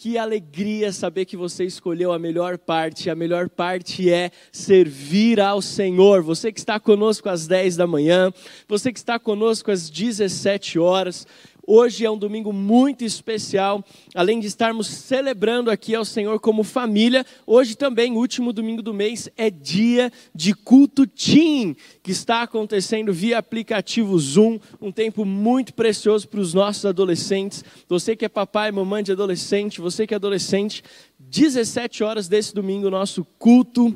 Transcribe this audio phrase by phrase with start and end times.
[0.00, 3.10] Que alegria saber que você escolheu a melhor parte.
[3.10, 6.22] A melhor parte é servir ao Senhor.
[6.22, 8.32] Você que está conosco às 10 da manhã,
[8.68, 11.26] você que está conosco às 17 horas,
[11.70, 13.84] Hoje é um domingo muito especial,
[14.14, 19.28] além de estarmos celebrando aqui ao Senhor como família, hoje também, último domingo do mês,
[19.36, 26.26] é dia de culto Team, que está acontecendo via aplicativo Zoom, um tempo muito precioso
[26.26, 27.62] para os nossos adolescentes.
[27.86, 30.82] Você que é papai, mamãe de adolescente, você que é adolescente,
[31.18, 33.94] 17 horas desse domingo, nosso culto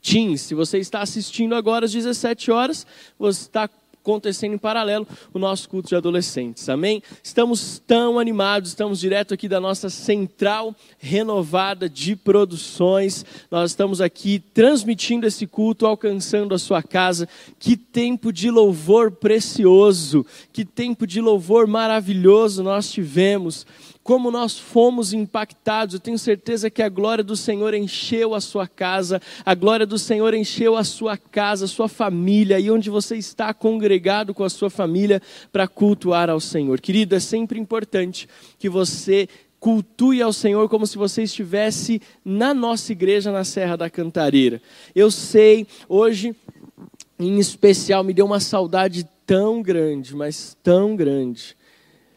[0.00, 0.36] Team.
[0.36, 2.86] Se você está assistindo agora às 17 horas,
[3.18, 3.68] você está
[4.04, 6.68] acontecendo em paralelo o nosso culto de adolescentes.
[6.68, 7.02] Amém?
[7.22, 13.24] Estamos tão animados, estamos direto aqui da nossa central renovada de produções.
[13.50, 17.26] Nós estamos aqui transmitindo esse culto, alcançando a sua casa.
[17.58, 23.66] Que tempo de louvor precioso, que tempo de louvor maravilhoso nós tivemos
[24.04, 25.94] como nós fomos impactados.
[25.94, 29.98] Eu tenho certeza que a glória do Senhor encheu a sua casa, a glória do
[29.98, 34.50] Senhor encheu a sua casa, a sua família, e onde você está congregado com a
[34.50, 36.80] sua família para cultuar ao Senhor.
[36.80, 39.26] Querido, é sempre importante que você
[39.58, 44.60] cultue ao Senhor como se você estivesse na nossa igreja na Serra da Cantareira.
[44.94, 46.36] Eu sei, hoje
[47.18, 51.56] em especial, me deu uma saudade tão grande, mas tão grande.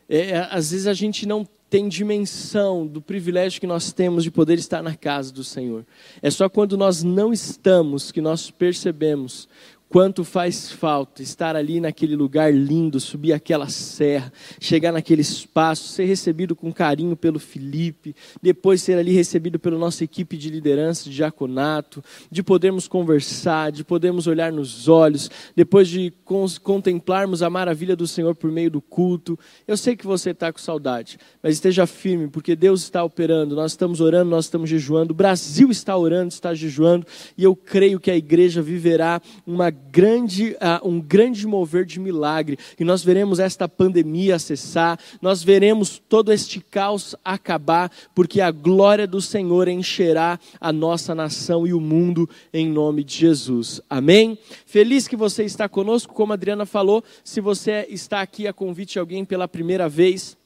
[0.09, 4.57] É, às vezes a gente não tem dimensão do privilégio que nós temos de poder
[4.57, 5.85] estar na casa do Senhor.
[6.21, 9.49] É só quando nós não estamos que nós percebemos
[9.89, 16.03] Quanto faz falta estar ali naquele lugar lindo, subir aquela serra, chegar naquele espaço, ser
[16.03, 21.15] recebido com carinho pelo Felipe, depois ser ali recebido pela nossa equipe de liderança, de
[21.15, 26.13] diaconato, de podermos conversar, de podermos olhar nos olhos, depois de
[26.61, 29.39] contemplarmos a maravilha do Senhor por meio do culto.
[29.65, 33.71] Eu sei que você está com saudade, mas esteja firme, porque Deus está operando, nós
[33.71, 37.07] estamos orando, nós estamos jejuando, o Brasil está orando, está jejuando,
[37.37, 42.57] e eu creio que a igreja viverá uma grande, uh, um grande mover de milagre.
[42.79, 49.07] E nós veremos esta pandemia cessar, nós veremos todo este caos acabar, porque a glória
[49.07, 53.81] do Senhor encherá a nossa nação e o mundo em nome de Jesus.
[53.89, 54.37] Amém?
[54.65, 58.93] Feliz que você está conosco, como a Adriana falou, se você está aqui a convite
[58.93, 60.37] de alguém pela primeira vez,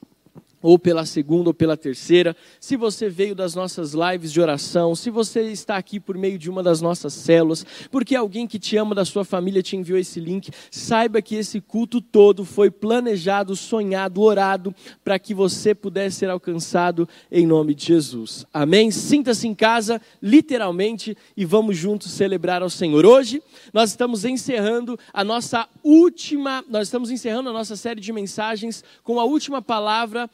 [0.62, 5.10] ou pela segunda ou pela terceira, se você veio das nossas lives de oração, se
[5.10, 8.94] você está aqui por meio de uma das nossas células, porque alguém que te ama
[8.94, 14.22] da sua família te enviou esse link, saiba que esse culto todo foi planejado, sonhado,
[14.22, 18.46] orado para que você pudesse ser alcançado em nome de Jesus.
[18.54, 18.92] Amém?
[18.92, 23.06] Sinta-se em casa, literalmente, e vamos juntos celebrar ao Senhor.
[23.06, 23.42] Hoje
[23.74, 29.20] nós estamos encerrando a nossa última, nós estamos encerrando a nossa série de mensagens com
[29.20, 30.30] a última palavra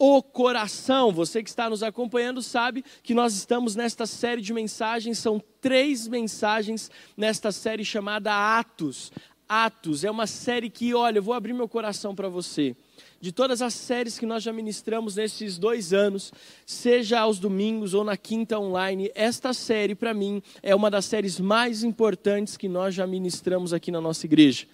[0.00, 1.12] o coração.
[1.12, 6.08] Você que está nos acompanhando sabe que nós estamos nesta série de mensagens, são três
[6.08, 9.12] mensagens nesta série chamada Atos.
[9.46, 12.74] Atos é uma série que, olha, eu vou abrir meu coração para você.
[13.20, 16.32] De todas as séries que nós já ministramos nesses dois anos,
[16.64, 21.38] seja aos domingos ou na quinta online, esta série, para mim, é uma das séries
[21.38, 24.66] mais importantes que nós já ministramos aqui na nossa igreja.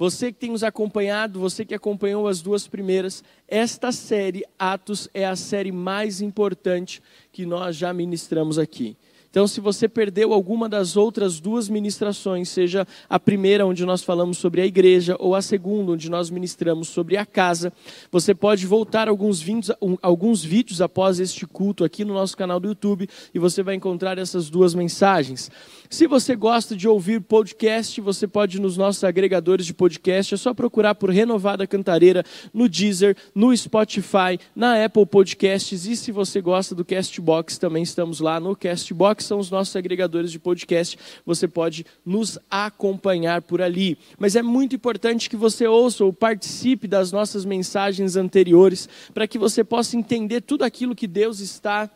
[0.00, 5.26] Você que tem nos acompanhado, você que acompanhou as duas primeiras, esta série, Atos, é
[5.26, 8.96] a série mais importante que nós já ministramos aqui.
[9.30, 14.38] Então, se você perdeu alguma das outras duas ministrações, seja a primeira, onde nós falamos
[14.38, 17.72] sobre a igreja, ou a segunda, onde nós ministramos sobre a casa,
[18.10, 19.70] você pode voltar alguns vídeos,
[20.02, 24.18] alguns vídeos após este culto aqui no nosso canal do YouTube e você vai encontrar
[24.18, 25.48] essas duas mensagens.
[25.88, 30.52] Se você gosta de ouvir podcast, você pode nos nossos agregadores de podcast, é só
[30.52, 36.74] procurar por Renovada Cantareira no Deezer, no Spotify, na Apple Podcasts e se você gosta
[36.74, 40.98] do Castbox, também estamos lá no Castbox que são os nossos agregadores de podcast.
[41.26, 43.98] Você pode nos acompanhar por ali.
[44.18, 49.38] Mas é muito importante que você ouça ou participe das nossas mensagens anteriores, para que
[49.38, 51.90] você possa entender tudo aquilo que Deus está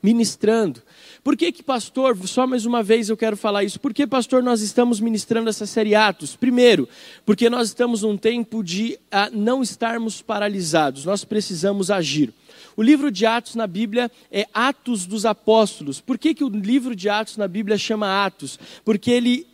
[0.00, 0.80] ministrando.
[1.22, 4.42] Por que que, pastor, só mais uma vez eu quero falar isso, por que, pastor,
[4.42, 6.36] nós estamos ministrando essa série Atos?
[6.36, 6.88] Primeiro,
[7.26, 12.32] porque nós estamos num tempo de uh, não estarmos paralisados, nós precisamos agir.
[12.76, 16.00] O livro de Atos na Bíblia é Atos dos Apóstolos.
[16.00, 18.58] Por que, que o livro de Atos na Bíblia chama Atos?
[18.84, 19.46] Porque ele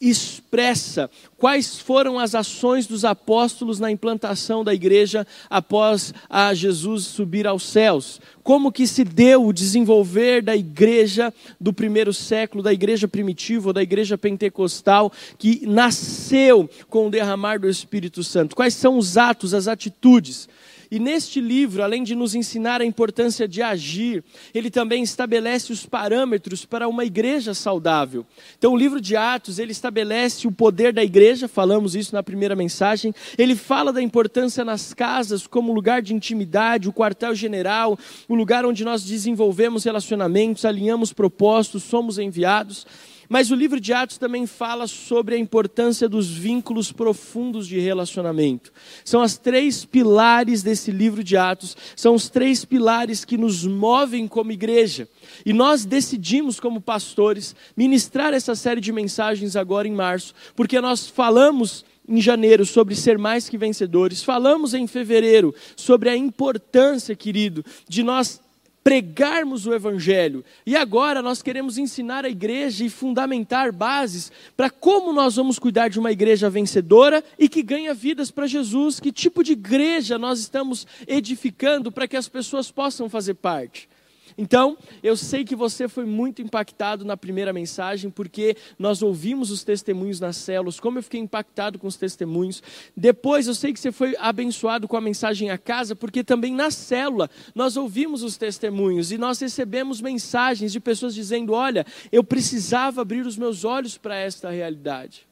[0.00, 7.46] expressa quais foram as ações dos apóstolos na implantação da igreja após a Jesus subir
[7.46, 8.18] aos céus.
[8.42, 13.82] Como que se deu o desenvolver da igreja do primeiro século, da igreja primitiva, da
[13.82, 18.56] igreja pentecostal, que nasceu com o derramar do Espírito Santo.
[18.56, 20.48] Quais são os atos, as atitudes?
[20.90, 25.86] E neste livro, além de nos ensinar a importância de agir, ele também estabelece os
[25.86, 28.26] parâmetros para uma igreja saudável.
[28.58, 32.56] Então, o livro de Atos, ele estabelece o poder da igreja, falamos isso na primeira
[32.56, 33.14] mensagem.
[33.38, 37.96] Ele fala da importância nas casas como lugar de intimidade, o quartel-general,
[38.28, 42.84] o lugar onde nós desenvolvemos relacionamentos, alinhamos propósitos, somos enviados.
[43.32, 48.72] Mas o livro de Atos também fala sobre a importância dos vínculos profundos de relacionamento.
[49.04, 54.26] São as três pilares desse livro de Atos, são os três pilares que nos movem
[54.26, 55.08] como igreja.
[55.46, 61.06] E nós decidimos, como pastores, ministrar essa série de mensagens agora em março, porque nós
[61.06, 67.64] falamos em janeiro sobre ser mais que vencedores, falamos em fevereiro sobre a importância, querido,
[67.88, 68.40] de nós
[68.82, 70.44] pregarmos o Evangelho.
[70.64, 75.88] E agora nós queremos ensinar a igreja e fundamentar bases para como nós vamos cuidar
[75.88, 78.98] de uma igreja vencedora e que ganha vidas para Jesus.
[78.98, 83.88] Que tipo de igreja nós estamos edificando para que as pessoas possam fazer parte.
[84.36, 89.64] Então, eu sei que você foi muito impactado na primeira mensagem, porque nós ouvimos os
[89.64, 92.62] testemunhos nas células, como eu fiquei impactado com os testemunhos.
[92.96, 96.70] Depois, eu sei que você foi abençoado com a mensagem a casa, porque também na
[96.70, 103.02] célula nós ouvimos os testemunhos e nós recebemos mensagens de pessoas dizendo: Olha, eu precisava
[103.02, 105.26] abrir os meus olhos para esta realidade.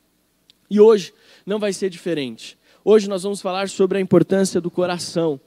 [0.71, 1.15] E hoje
[1.47, 2.59] não vai ser diferente.
[2.85, 5.41] Hoje nós vamos falar sobre a importância do coração.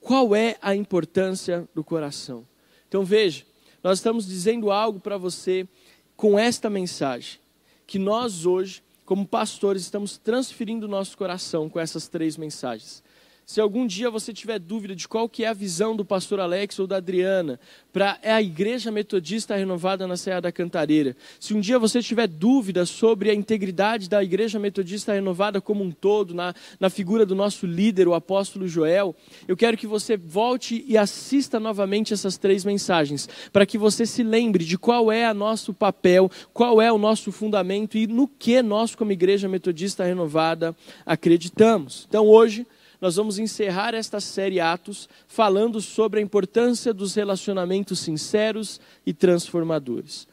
[0.00, 2.44] Qual é a importância do coração?
[2.88, 3.44] Então veja,
[3.82, 5.66] nós estamos dizendo algo para você
[6.16, 7.38] com esta mensagem,
[7.86, 13.02] que nós hoje, como pastores, estamos transferindo o nosso coração com essas três mensagens.
[13.48, 16.80] Se algum dia você tiver dúvida de qual que é a visão do pastor Alex
[16.80, 17.60] ou da Adriana
[17.92, 22.84] para a igreja metodista renovada na Serra da Cantareira, se um dia você tiver dúvida
[22.84, 27.66] sobre a integridade da igreja metodista renovada como um todo, na, na figura do nosso
[27.66, 29.14] líder, o apóstolo Joel,
[29.46, 34.24] eu quero que você volte e assista novamente essas três mensagens, para que você se
[34.24, 38.60] lembre de qual é o nosso papel, qual é o nosso fundamento e no que
[38.60, 40.74] nós, como igreja metodista renovada,
[41.06, 42.06] acreditamos.
[42.08, 42.66] Então hoje
[43.00, 50.26] nós vamos encerrar esta série Atos falando sobre a importância dos relacionamentos sinceros e transformadores.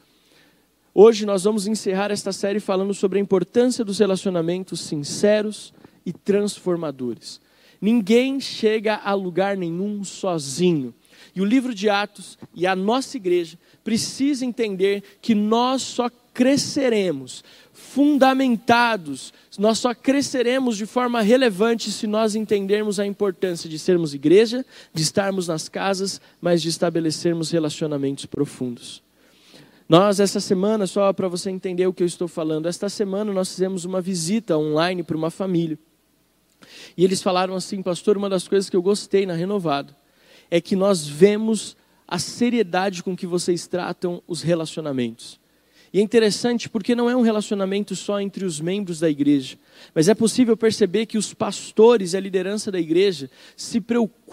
[0.94, 5.74] Hoje nós vamos encerrar esta série falando sobre a importância dos relacionamentos sinceros
[6.06, 7.40] e transformadores.
[7.80, 10.94] Ninguém chega a lugar nenhum sozinho.
[11.34, 17.44] E o livro de Atos e a nossa igreja precisa entender que nós só cresceremos
[17.72, 19.32] fundamentados.
[19.56, 25.02] Nós só cresceremos de forma relevante se nós entendermos a importância de sermos igreja, de
[25.02, 29.02] estarmos nas casas, mas de estabelecermos relacionamentos profundos.
[29.88, 33.50] Nós, essa semana, só para você entender o que eu estou falando, esta semana nós
[33.50, 35.78] fizemos uma visita online para uma família.
[36.96, 39.94] E eles falaram assim, pastor, uma das coisas que eu gostei na Renovado
[40.50, 41.76] é que nós vemos
[42.08, 45.38] a seriedade com que vocês tratam os relacionamentos.
[45.94, 49.56] E é interessante porque não é um relacionamento só entre os membros da igreja,
[49.94, 54.23] mas é possível perceber que os pastores e a liderança da igreja se preocupam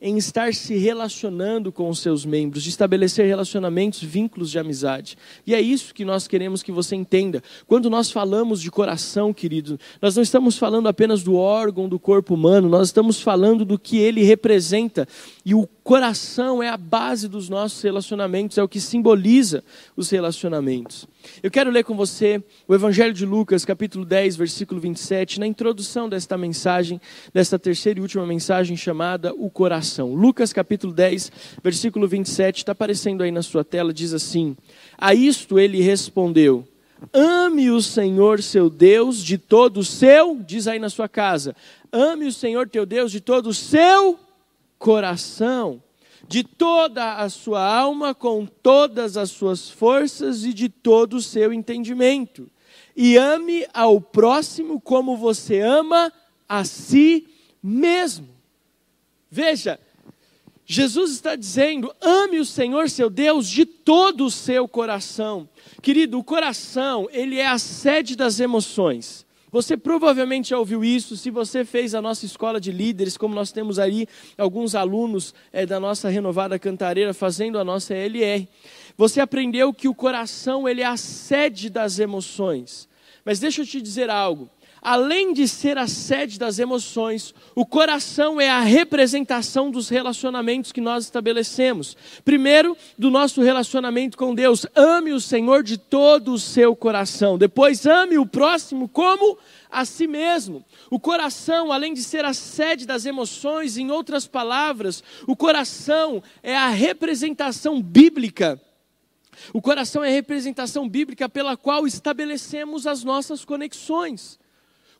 [0.00, 5.18] em estar se relacionando com os seus membros, de estabelecer relacionamentos, vínculos de amizade.
[5.46, 7.42] E é isso que nós queremos que você entenda.
[7.66, 12.34] Quando nós falamos de coração, querido, nós não estamos falando apenas do órgão do corpo
[12.34, 15.06] humano, nós estamos falando do que ele representa.
[15.44, 19.62] E o coração é a base dos nossos relacionamentos, é o que simboliza
[19.96, 21.06] os relacionamentos.
[21.42, 26.08] Eu quero ler com você o Evangelho de Lucas, capítulo 10, versículo 27, na introdução
[26.08, 27.00] desta mensagem,
[27.32, 30.14] desta terceira e última mensagem chamada O Coração.
[30.14, 34.56] Lucas, capítulo 10, versículo 27, está aparecendo aí na sua tela, diz assim:
[34.96, 36.66] A isto ele respondeu.
[37.12, 41.54] Ame o Senhor seu Deus de todo o seu, diz aí na sua casa,
[41.92, 44.18] ame o Senhor teu Deus de todo o seu
[44.78, 45.82] coração,
[46.26, 51.52] de toda a sua alma, com todas as suas forças e de todo o seu
[51.52, 52.48] entendimento.
[52.96, 56.12] E ame ao próximo como você ama
[56.48, 57.26] a si
[57.62, 58.35] mesmo.
[59.36, 59.78] Veja,
[60.64, 65.46] Jesus está dizendo: ame o Senhor seu Deus de todo o seu coração.
[65.82, 69.26] Querido, o coração, ele é a sede das emoções.
[69.52, 73.52] Você provavelmente já ouviu isso, se você fez a nossa escola de líderes, como nós
[73.52, 74.06] temos aí
[74.38, 78.48] alguns alunos é, da nossa renovada cantareira fazendo a nossa LR.
[78.96, 82.88] Você aprendeu que o coração ele é a sede das emoções.
[83.22, 84.48] Mas deixa eu te dizer algo.
[84.86, 90.80] Além de ser a sede das emoções, o coração é a representação dos relacionamentos que
[90.80, 91.96] nós estabelecemos.
[92.24, 94.64] Primeiro, do nosso relacionamento com Deus.
[94.76, 97.36] Ame o Senhor de todo o seu coração.
[97.36, 99.36] Depois, ame o próximo como
[99.68, 100.64] a si mesmo.
[100.88, 106.56] O coração, além de ser a sede das emoções, em outras palavras, o coração é
[106.56, 108.60] a representação bíblica
[109.52, 114.38] o coração é a representação bíblica pela qual estabelecemos as nossas conexões.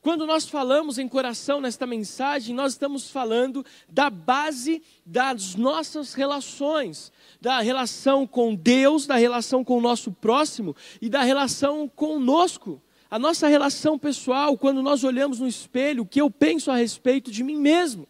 [0.07, 7.11] Quando nós falamos em coração nesta mensagem, nós estamos falando da base das nossas relações,
[7.41, 12.81] da relação com Deus, da relação com o nosso próximo e da relação conosco.
[13.11, 17.29] A nossa relação pessoal, quando nós olhamos no espelho, o que eu penso a respeito
[17.29, 18.07] de mim mesmo.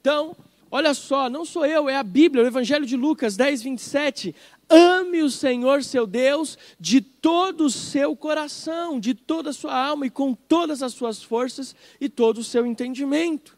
[0.00, 0.34] Então,
[0.70, 4.34] olha só, não sou eu, é a Bíblia, o Evangelho de Lucas 10, 27.
[4.72, 10.06] Ame o Senhor seu Deus de todo o seu coração, de toda a sua alma
[10.06, 13.56] e com todas as suas forças e todo o seu entendimento.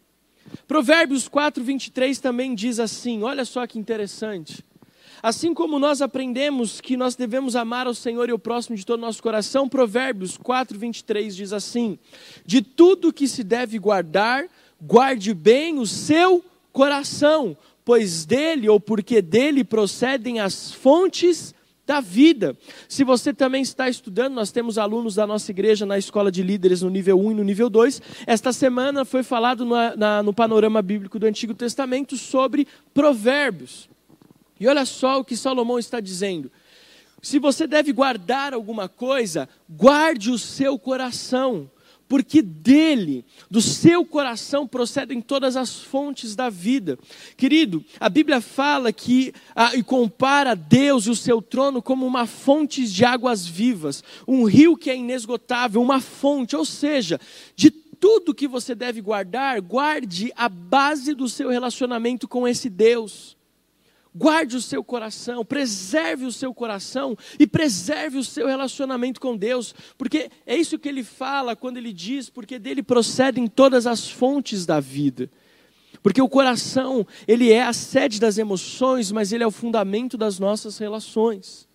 [0.67, 4.65] Provérbios 4, 23 também diz assim: olha só que interessante.
[5.23, 8.99] Assim como nós aprendemos que nós devemos amar ao Senhor e ao próximo de todo
[8.99, 11.99] o nosso coração, Provérbios 4, 23 diz assim:
[12.45, 14.47] De tudo que se deve guardar,
[14.83, 21.55] guarde bem o seu coração, pois dele ou porque dele procedem as fontes
[21.87, 22.57] da vida.
[22.89, 26.83] Se você também está estudando, nós temos alunos da nossa igreja na escola de líderes
[26.83, 28.01] no nível 1 e no nível 2.
[28.27, 33.89] Esta semana foi falado no, na, no panorama bíblico do Antigo Testamento sobre provérbios.
[34.59, 36.51] E olha só o que Salomão está dizendo.
[37.21, 41.71] Se você deve guardar alguma coisa, guarde o seu coração,
[42.09, 46.99] porque dele, do seu coração, procedem todas as fontes da vida.
[47.37, 52.27] Querido, a Bíblia fala que ah, e compara Deus e o seu trono como uma
[52.27, 57.21] fonte de águas vivas, um rio que é inesgotável, uma fonte, ou seja,
[57.57, 63.37] de tudo que você deve guardar, guarde a base do seu relacionamento com esse Deus.
[64.17, 69.75] Guarde o seu coração, preserve o seu coração e preserve o seu relacionamento com Deus,
[69.99, 74.65] porque é isso que ele fala quando ele diz, porque dele procedem todas as fontes
[74.65, 75.29] da vida.
[76.01, 80.39] Porque o coração, ele é a sede das emoções, mas ele é o fundamento das
[80.39, 81.67] nossas relações.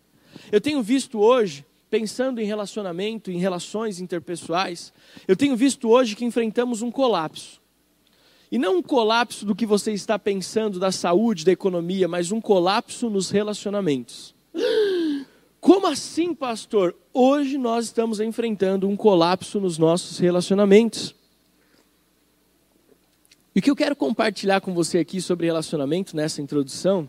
[0.49, 4.93] Eu tenho visto hoje, pensando em relacionamento, em relações interpessoais,
[5.27, 7.59] eu tenho visto hoje que enfrentamos um colapso.
[8.51, 12.41] E não um colapso do que você está pensando da saúde, da economia, mas um
[12.41, 14.33] colapso nos relacionamentos.
[15.61, 16.95] Como assim, pastor?
[17.13, 21.13] Hoje nós estamos enfrentando um colapso nos nossos relacionamentos.
[23.53, 27.07] E o que eu quero compartilhar com você aqui sobre relacionamento nessa introdução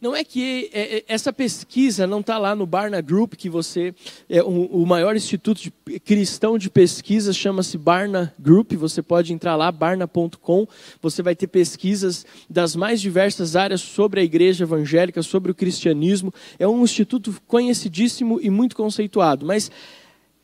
[0.00, 3.92] não é que é, é, essa pesquisa não está lá no Barna Group, que você.
[4.28, 8.72] É, o, o maior instituto de, cristão de pesquisa chama-se Barna Group.
[8.74, 10.66] Você pode entrar lá, barna.com.
[11.02, 16.32] Você vai ter pesquisas das mais diversas áreas sobre a igreja evangélica, sobre o cristianismo.
[16.58, 19.44] É um instituto conhecidíssimo e muito conceituado.
[19.44, 19.70] Mas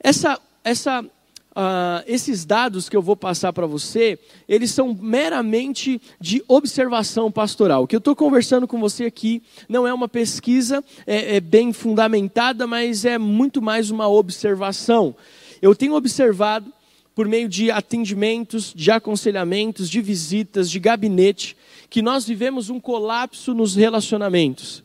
[0.01, 1.05] essa, essa
[1.57, 4.19] Uh, esses dados que eu vou passar para você,
[4.49, 7.85] eles são meramente de observação pastoral.
[7.85, 11.73] O que eu estou conversando com você aqui não é uma pesquisa é, é bem
[11.73, 15.15] fundamentada, mas é muito mais uma observação.
[15.63, 16.73] Eu tenho observado
[17.15, 21.57] por meio de atendimentos, de aconselhamentos, de visitas, de gabinete,
[21.89, 24.83] que nós vivemos um colapso nos relacionamentos.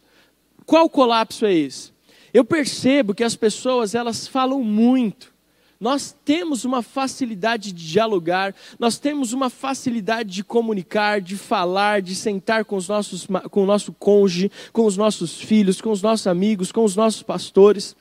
[0.68, 1.92] Qual colapso é esse?
[2.32, 5.34] Eu percebo que as pessoas elas falam muito
[5.80, 12.16] nós temos uma facilidade de dialogar, nós temos uma facilidade de comunicar, de falar, de
[12.16, 16.28] sentar com, os nossos, com o nosso cônjuge, com os nossos filhos, com os nossos
[16.28, 17.96] amigos, com os nossos pastores.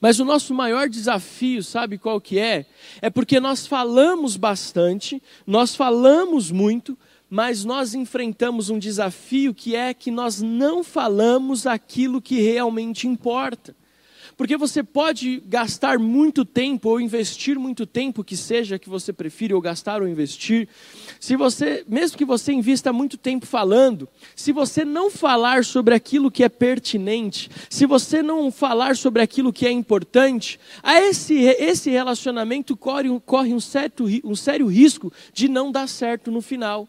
[0.00, 2.64] Mas o nosso maior desafio, sabe qual que é?
[3.02, 6.96] É porque nós falamos bastante, nós falamos muito,
[7.28, 13.74] mas nós enfrentamos um desafio que é que nós não falamos aquilo que realmente importa.
[14.38, 19.56] Porque você pode gastar muito tempo ou investir muito tempo, que seja que você prefira
[19.56, 20.68] ou gastar ou investir.
[21.18, 26.30] Se você, mesmo que você invista muito tempo falando, se você não falar sobre aquilo
[26.30, 31.90] que é pertinente, se você não falar sobre aquilo que é importante, a esse, esse
[31.90, 36.86] relacionamento corre, corre um, certo, um sério risco de não dar certo no final.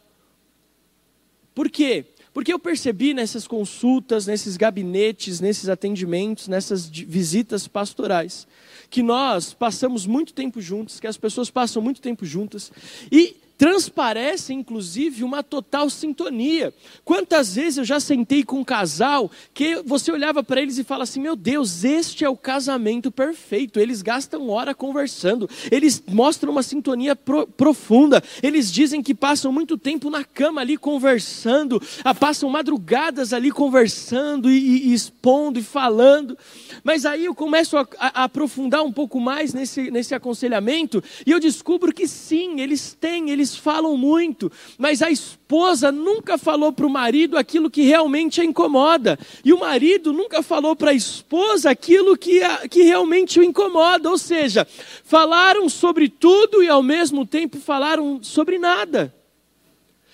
[1.56, 2.06] Por quê?
[2.40, 8.48] Porque eu percebi nessas consultas, nesses gabinetes, nesses atendimentos, nessas visitas pastorais,
[8.90, 12.72] que nós passamos muito tempo juntos, que as pessoas passam muito tempo juntas,
[13.12, 16.74] e transparece inclusive uma total sintonia.
[17.04, 21.04] Quantas vezes eu já sentei com um casal que você olhava para eles e fala
[21.04, 23.78] assim: "Meu Deus, este é o casamento perfeito".
[23.78, 28.24] Eles gastam hora conversando, eles mostram uma sintonia pro, profunda.
[28.42, 34.50] Eles dizem que passam muito tempo na cama ali conversando, ah, passam madrugadas ali conversando
[34.50, 36.38] e, e expondo e falando.
[36.82, 41.32] Mas aí eu começo a, a, a aprofundar um pouco mais nesse, nesse aconselhamento e
[41.32, 46.86] eu descubro que sim, eles têm, eles falam muito, mas a esposa nunca falou para
[46.86, 51.70] o marido aquilo que realmente a incomoda, e o marido nunca falou para a esposa
[51.70, 54.68] aquilo que, a, que realmente o incomoda, ou seja,
[55.04, 59.14] falaram sobre tudo e ao mesmo tempo falaram sobre nada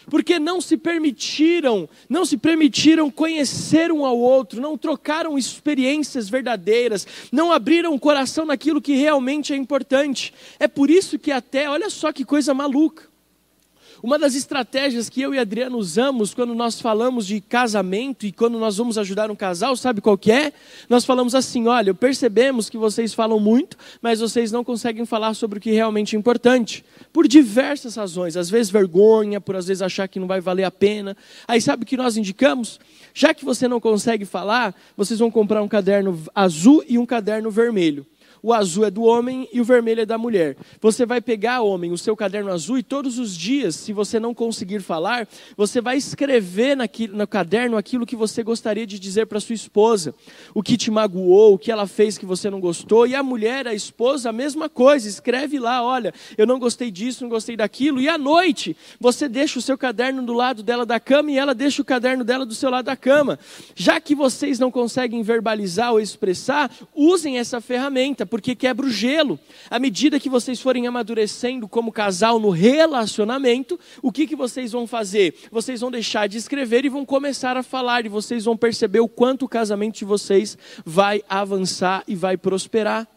[0.10, 7.08] porque não se permitiram, não se permitiram conhecer um ao outro, não trocaram experiências verdadeiras,
[7.32, 10.34] não abriram o coração naquilo que realmente é importante.
[10.60, 13.15] É por isso que até, olha só que coisa maluca.
[14.06, 18.60] Uma das estratégias que eu e Adriano usamos quando nós falamos de casamento e quando
[18.60, 20.54] nós vamos ajudar um casal, sabe qual que é?
[20.88, 25.58] Nós falamos assim: olha, percebemos que vocês falam muito, mas vocês não conseguem falar sobre
[25.58, 26.86] o que realmente é importante.
[27.12, 30.72] Por diversas razões, às vezes vergonha, por às vezes achar que não vai valer a
[30.72, 31.18] pena.
[31.48, 32.80] Aí sabe o que nós indicamos?
[33.12, 37.50] Já que você não consegue falar, vocês vão comprar um caderno azul e um caderno
[37.50, 38.06] vermelho
[38.46, 40.56] o azul é do homem e o vermelho é da mulher.
[40.80, 44.36] Você vai pegar, homem, o seu caderno azul e todos os dias, se você não
[44.36, 49.40] conseguir falar, você vai escrever naquilo, no caderno aquilo que você gostaria de dizer para
[49.40, 50.14] sua esposa,
[50.54, 53.08] o que te magoou, o que ela fez que você não gostou.
[53.08, 57.24] E a mulher, a esposa, a mesma coisa, escreve lá: olha, eu não gostei disso,
[57.24, 58.00] não gostei daquilo.
[58.00, 61.56] E à noite, você deixa o seu caderno do lado dela da cama e ela
[61.56, 63.40] deixa o caderno dela do seu lado da cama.
[63.74, 69.40] Já que vocês não conseguem verbalizar ou expressar, usem essa ferramenta porque quebra o gelo.
[69.70, 74.86] À medida que vocês forem amadurecendo como casal no relacionamento, o que, que vocês vão
[74.86, 75.34] fazer?
[75.50, 79.08] Vocês vão deixar de escrever e vão começar a falar, e vocês vão perceber o
[79.08, 83.08] quanto o casamento de vocês vai avançar e vai prosperar.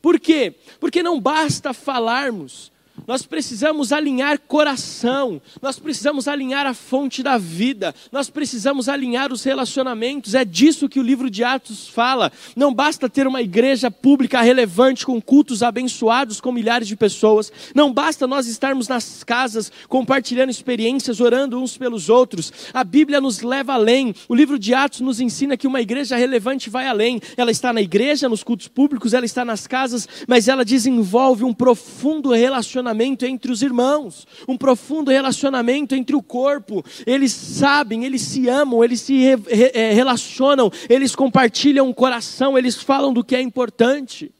[0.00, 0.52] Por quê?
[0.80, 2.72] Porque não basta falarmos,
[3.06, 9.42] nós precisamos alinhar coração, nós precisamos alinhar a fonte da vida, nós precisamos alinhar os
[9.42, 10.34] relacionamentos.
[10.34, 12.30] É disso que o livro de Atos fala.
[12.54, 17.92] Não basta ter uma igreja pública relevante com cultos abençoados com milhares de pessoas, não
[17.92, 22.52] basta nós estarmos nas casas compartilhando experiências, orando uns pelos outros.
[22.72, 24.14] A Bíblia nos leva além.
[24.28, 27.20] O livro de Atos nos ensina que uma igreja relevante vai além.
[27.36, 31.52] Ela está na igreja, nos cultos públicos, ela está nas casas, mas ela desenvolve um
[31.52, 36.84] profundo relacionamento relacionamento entre os irmãos, um profundo relacionamento entre o corpo.
[37.06, 42.56] Eles sabem, eles se amam, eles se re, re, é, relacionam, eles compartilham o coração,
[42.56, 44.30] eles falam do que é importante.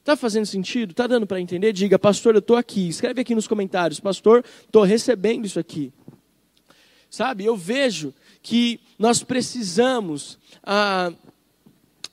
[0.00, 0.90] Está fazendo sentido?
[0.90, 1.72] Está dando para entender?
[1.72, 2.88] Diga, pastor, eu estou aqui.
[2.88, 5.92] Escreve aqui nos comentários, pastor, estou recebendo isso aqui.
[7.10, 11.12] Sabe, eu vejo que nós precisamos ah,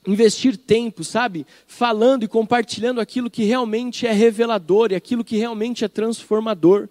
[0.06, 1.46] investir tempo, sabe?
[1.66, 6.88] Falando e compartilhando aquilo que realmente é revelador e aquilo que realmente é transformador.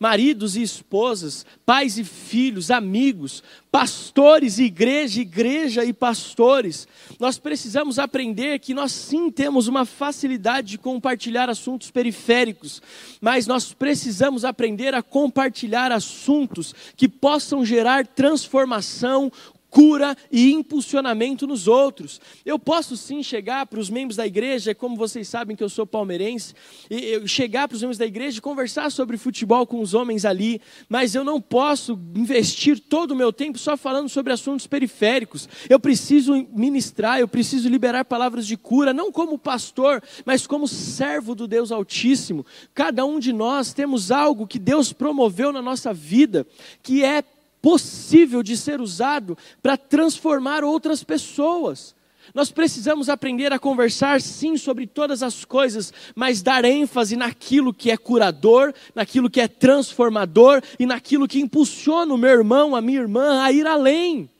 [0.00, 6.86] Maridos e esposas, pais e filhos, amigos, pastores, igreja, igreja e pastores,
[7.18, 12.80] nós precisamos aprender que nós sim temos uma facilidade de compartilhar assuntos periféricos,
[13.20, 19.32] mas nós precisamos aprender a compartilhar assuntos que possam gerar transformação,
[19.70, 22.20] cura e impulsionamento nos outros.
[22.44, 25.86] Eu posso sim chegar para os membros da igreja, como vocês sabem que eu sou
[25.86, 26.54] palmeirense,
[26.90, 30.60] e chegar para os membros da igreja e conversar sobre futebol com os homens ali,
[30.88, 35.48] mas eu não posso investir todo o meu tempo só falando sobre assuntos periféricos.
[35.68, 41.34] Eu preciso ministrar, eu preciso liberar palavras de cura, não como pastor, mas como servo
[41.34, 42.44] do Deus Altíssimo.
[42.74, 46.46] Cada um de nós temos algo que Deus promoveu na nossa vida,
[46.82, 47.22] que é
[47.60, 51.94] possível de ser usado para transformar outras pessoas.
[52.34, 57.90] Nós precisamos aprender a conversar, sim, sobre todas as coisas, mas dar ênfase naquilo que
[57.90, 63.00] é curador, naquilo que é transformador e naquilo que impulsiona o meu irmão, a minha
[63.00, 64.30] irmã a ir além.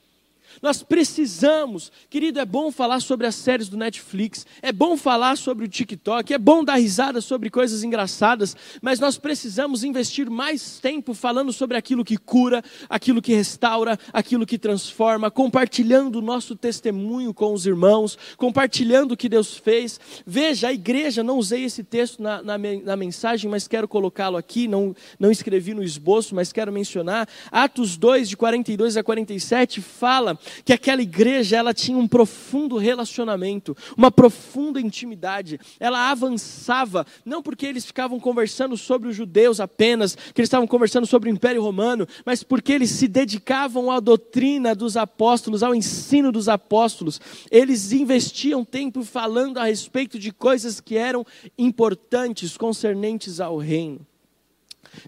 [0.60, 5.64] Nós precisamos, querido, é bom falar sobre as séries do Netflix, é bom falar sobre
[5.64, 11.14] o TikTok, é bom dar risada sobre coisas engraçadas, mas nós precisamos investir mais tempo
[11.14, 17.32] falando sobre aquilo que cura, aquilo que restaura, aquilo que transforma, compartilhando o nosso testemunho
[17.32, 20.00] com os irmãos, compartilhando o que Deus fez.
[20.26, 24.66] Veja, a igreja, não usei esse texto na, na, na mensagem, mas quero colocá-lo aqui,
[24.66, 27.28] não, não escrevi no esboço, mas quero mencionar.
[27.50, 33.76] Atos 2, de 42 a 47, fala que aquela igreja ela tinha um profundo relacionamento,
[33.96, 35.60] uma profunda intimidade.
[35.78, 41.06] Ela avançava, não porque eles ficavam conversando sobre os judeus apenas, que eles estavam conversando
[41.06, 46.32] sobre o Império Romano, mas porque eles se dedicavam à doutrina dos apóstolos, ao ensino
[46.32, 47.20] dos apóstolos.
[47.50, 51.24] Eles investiam tempo falando a respeito de coisas que eram
[51.56, 54.07] importantes, concernentes ao reino.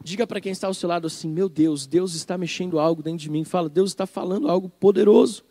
[0.03, 3.21] Diga para quem está ao seu lado assim: Meu Deus, Deus está mexendo algo dentro
[3.21, 3.45] de mim.
[3.45, 5.43] Fala, Deus está falando algo poderoso.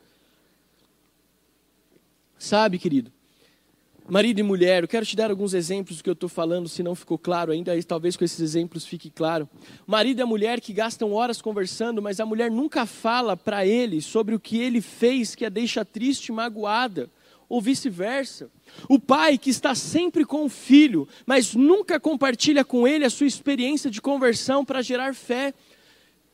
[2.38, 3.12] Sabe, querido?
[4.10, 6.82] Marido e mulher, eu quero te dar alguns exemplos do que eu estou falando, se
[6.82, 9.48] não ficou claro ainda, talvez com esses exemplos fique claro.
[9.86, 14.02] Marido e a mulher que gastam horas conversando, mas a mulher nunca fala para ele
[14.02, 17.08] sobre o que ele fez que a deixa triste e magoada
[17.48, 18.50] ou vice-versa.
[18.88, 23.28] O pai que está sempre com o filho, mas nunca compartilha com ele a sua
[23.28, 25.54] experiência de conversão para gerar fé.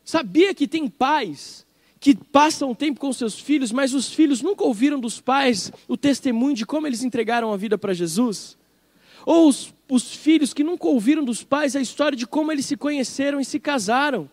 [0.03, 1.65] Sabia que tem pais
[1.99, 6.55] que passam tempo com seus filhos, mas os filhos nunca ouviram dos pais o testemunho
[6.55, 8.57] de como eles entregaram a vida para Jesus?
[9.25, 12.77] Ou os, os filhos que nunca ouviram dos pais a história de como eles se
[12.77, 14.29] conheceram e se casaram?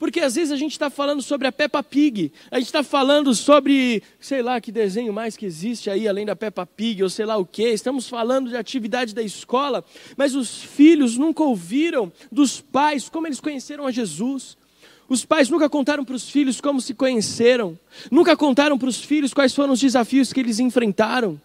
[0.00, 3.34] Porque às vezes a gente está falando sobre a Peppa Pig, a gente está falando
[3.34, 7.26] sobre, sei lá, que desenho mais que existe aí além da Peppa Pig, ou sei
[7.26, 9.84] lá o que, estamos falando de atividade da escola,
[10.16, 14.56] mas os filhos nunca ouviram dos pais como eles conheceram a Jesus.
[15.06, 17.78] Os pais nunca contaram para os filhos como se conheceram,
[18.10, 21.38] nunca contaram para os filhos quais foram os desafios que eles enfrentaram.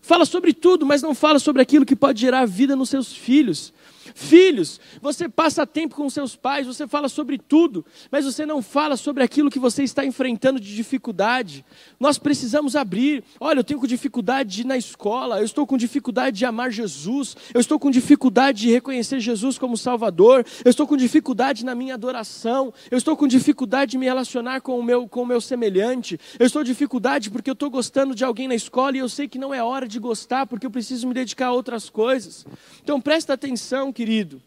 [0.00, 3.70] Fala sobre tudo, mas não fala sobre aquilo que pode gerar vida nos seus filhos.
[4.14, 8.96] Filhos, você passa tempo com seus pais, você fala sobre tudo, mas você não fala
[8.96, 11.64] sobre aquilo que você está enfrentando de dificuldade.
[11.98, 13.22] Nós precisamos abrir.
[13.40, 16.70] Olha, eu tenho com dificuldade de ir na escola, eu estou com dificuldade de amar
[16.70, 21.74] Jesus, eu estou com dificuldade de reconhecer Jesus como Salvador, eu estou com dificuldade na
[21.74, 25.40] minha adoração, eu estou com dificuldade de me relacionar com o meu, com o meu
[25.40, 29.08] semelhante, eu estou com dificuldade porque eu estou gostando de alguém na escola e eu
[29.08, 32.46] sei que não é hora de gostar porque eu preciso me dedicar a outras coisas.
[32.82, 34.42] Então presta atenção, querido.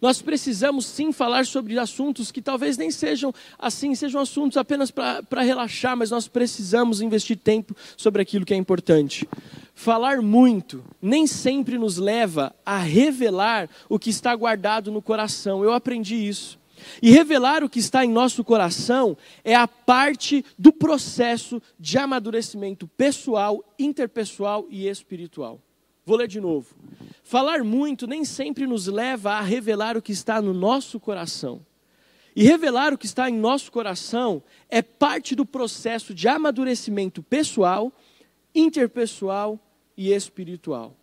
[0.00, 5.42] Nós precisamos sim falar sobre assuntos que talvez nem sejam assim, sejam assuntos apenas para
[5.42, 9.28] relaxar, mas nós precisamos investir tempo sobre aquilo que é importante.
[9.74, 15.64] Falar muito nem sempre nos leva a revelar o que está guardado no coração.
[15.64, 16.58] Eu aprendi isso.
[17.02, 22.86] E revelar o que está em nosso coração é a parte do processo de amadurecimento
[22.88, 25.60] pessoal, interpessoal e espiritual.
[26.04, 26.74] Vou ler de novo.
[27.22, 31.64] Falar muito nem sempre nos leva a revelar o que está no nosso coração.
[32.34, 37.92] E revelar o que está em nosso coração é parte do processo de amadurecimento pessoal,
[38.54, 39.58] interpessoal
[39.96, 40.96] e espiritual.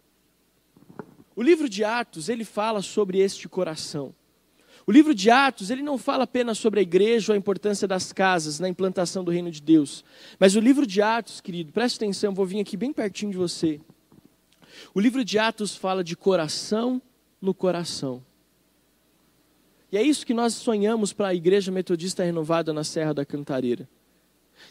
[1.36, 4.15] O livro de Atos, ele fala sobre este coração.
[4.88, 8.13] O livro de Atos, ele não fala apenas sobre a igreja ou a importância das
[8.13, 10.03] casas na implantação do reino de Deus.
[10.39, 13.81] Mas o livro de Atos, querido, preste atenção, vou vir aqui bem pertinho de você.
[14.94, 17.02] O livro de Atos fala de coração
[17.42, 18.24] no coração.
[19.92, 23.88] E é isso que nós sonhamos para a Igreja Metodista Renovada na Serra da Cantareira.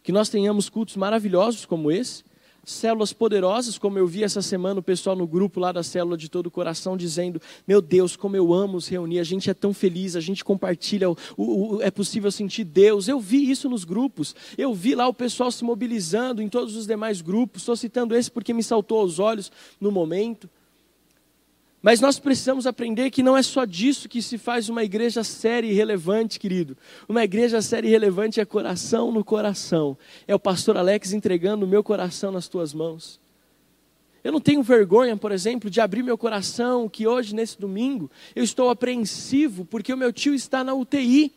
[0.03, 2.23] Que nós tenhamos cultos maravilhosos como esse,
[2.67, 6.29] células poderosas, como eu vi essa semana o pessoal no grupo lá da célula de
[6.29, 9.73] todo o coração dizendo: Meu Deus, como eu amo os reunir, a gente é tão
[9.73, 13.07] feliz, a gente compartilha, o, o, é possível sentir Deus.
[13.07, 16.87] Eu vi isso nos grupos, eu vi lá o pessoal se mobilizando em todos os
[16.87, 17.63] demais grupos.
[17.63, 20.51] Estou citando esse porque me saltou aos olhos no momento.
[21.87, 25.71] Mas nós precisamos aprender que não é só disso que se faz uma igreja séria
[25.71, 26.77] e relevante, querido.
[27.09, 29.97] Uma igreja séria e relevante é coração no coração.
[30.27, 33.21] É o pastor Alex entregando o meu coração nas tuas mãos.
[34.25, 38.43] Eu não tenho vergonha, por exemplo, de abrir meu coração, que hoje, nesse domingo, eu
[38.43, 41.33] estou apreensivo porque o meu tio está na UTI,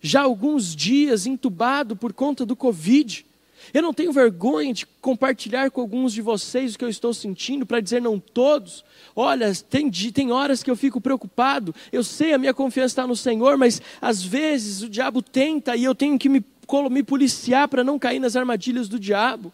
[0.00, 3.26] já há alguns dias entubado por conta do Covid.
[3.72, 7.64] Eu não tenho vergonha de compartilhar com alguns de vocês o que eu estou sentindo,
[7.64, 8.84] para dizer não todos.
[9.14, 13.16] Olha, tem, tem horas que eu fico preocupado, eu sei a minha confiança está no
[13.16, 16.44] Senhor, mas às vezes o diabo tenta e eu tenho que me,
[16.90, 19.52] me policiar para não cair nas armadilhas do diabo.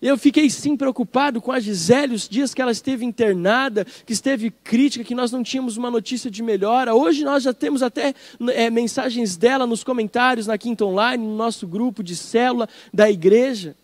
[0.00, 4.50] Eu fiquei sim preocupado com a Gisele, os dias que ela esteve internada, que esteve
[4.50, 6.94] crítica, que nós não tínhamos uma notícia de melhora.
[6.94, 8.14] Hoje nós já temos até
[8.52, 13.74] é, mensagens dela nos comentários na Quinta Online, no nosso grupo de célula da igreja.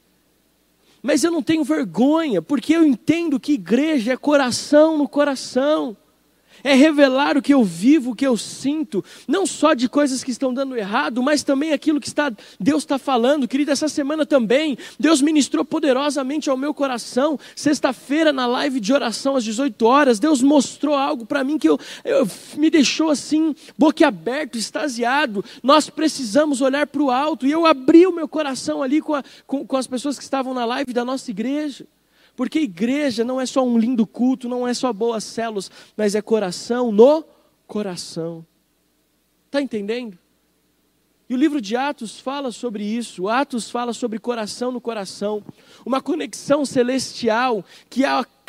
[1.03, 5.97] Mas eu não tenho vergonha, porque eu entendo que igreja é coração no coração.
[6.65, 10.31] É revelar o que eu vivo, o que eu sinto, não só de coisas que
[10.31, 13.49] estão dando errado, mas também aquilo que está, Deus está falando.
[13.49, 17.39] Querido, essa semana também, Deus ministrou poderosamente ao meu coração.
[17.55, 21.79] Sexta-feira, na live de oração às 18 horas, Deus mostrou algo para mim que eu,
[22.05, 25.45] eu, me deixou assim, boquiaberto, extasiado.
[25.63, 27.47] Nós precisamos olhar para o alto.
[27.47, 30.55] E eu abri o meu coração ali com, a, com, com as pessoas que estavam
[30.55, 31.87] na live da nossa igreja.
[32.35, 36.23] Porque igreja não é só um lindo culto, não é só boas células, mas é
[36.23, 37.25] coração no
[37.67, 38.45] coração.
[39.47, 40.19] Está entendendo?
[41.33, 43.27] E o livro de Atos fala sobre isso.
[43.27, 45.43] Atos fala sobre coração no coração,
[45.83, 48.03] uma conexão celestial que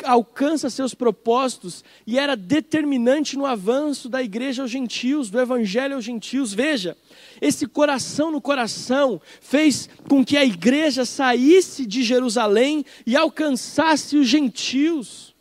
[0.04, 6.04] alcança seus propósitos e era determinante no avanço da igreja aos gentios, do evangelho aos
[6.04, 6.52] gentios.
[6.52, 6.94] Veja,
[7.40, 14.28] esse coração no coração fez com que a igreja saísse de Jerusalém e alcançasse os
[14.28, 15.34] gentios.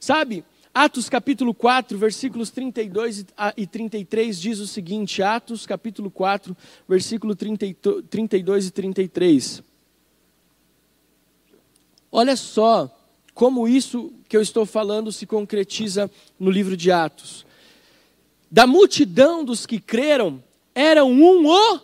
[0.00, 0.46] Sabe,
[0.78, 3.24] Atos capítulo 4, versículos 32
[3.56, 6.54] e 33 diz o seguinte: Atos capítulo 4,
[6.86, 9.62] versículo 32 e 33.
[12.12, 12.94] Olha só
[13.32, 17.46] como isso que eu estou falando se concretiza no livro de Atos.
[18.50, 21.80] Da multidão dos que creram, eram um o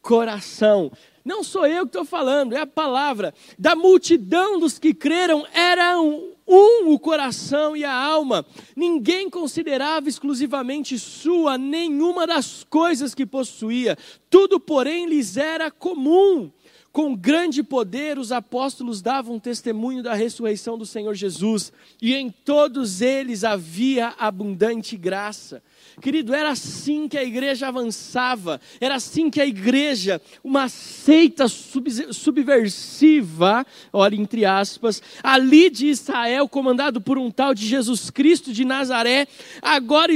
[0.00, 0.90] coração.
[1.22, 3.34] Não sou eu que estou falando, é a palavra.
[3.58, 8.46] Da multidão dos que creram, eram um o coração e a alma.
[8.74, 13.96] Ninguém considerava exclusivamente sua nenhuma das coisas que possuía.
[14.30, 16.50] Tudo, porém, lhes era comum.
[16.96, 23.02] Com grande poder, os apóstolos davam testemunho da ressurreição do Senhor Jesus, e em todos
[23.02, 25.62] eles havia abundante graça.
[26.00, 33.66] Querido, era assim que a igreja avançava, era assim que a igreja, uma seita subversiva,
[33.92, 39.28] olha entre aspas, ali de Israel, comandado por um tal de Jesus Cristo de Nazaré,
[39.60, 40.14] agora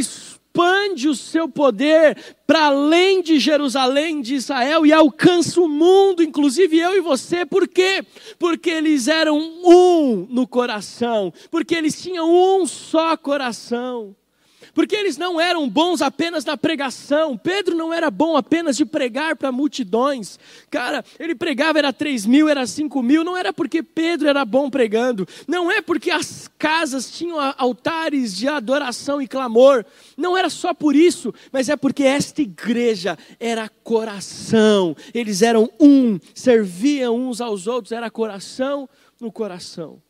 [0.51, 6.77] expande o seu poder para além de Jerusalém, de Israel, e alcança o mundo, inclusive
[6.79, 7.47] eu e você.
[7.47, 8.05] Por quê?
[8.39, 14.17] Porque eles eram um no coração, porque eles tinham um só coração
[14.75, 17.37] porque eles não eram bons apenas na pregação.
[17.37, 20.39] Pedro não era bom apenas de pregar para multidões.
[20.71, 23.25] Cara, ele pregava, era 3 mil, era 5 mil.
[23.25, 25.27] Não era porque Pedro era bom pregando.
[25.47, 29.85] Não é porque as casas tinham altares de adoração e clamor.
[30.17, 34.97] Não era só por isso, mas é porque esta igreja era coração.
[35.15, 38.89] Eles eram um, serviam uns aos outros, era coração
[39.21, 40.01] no coração.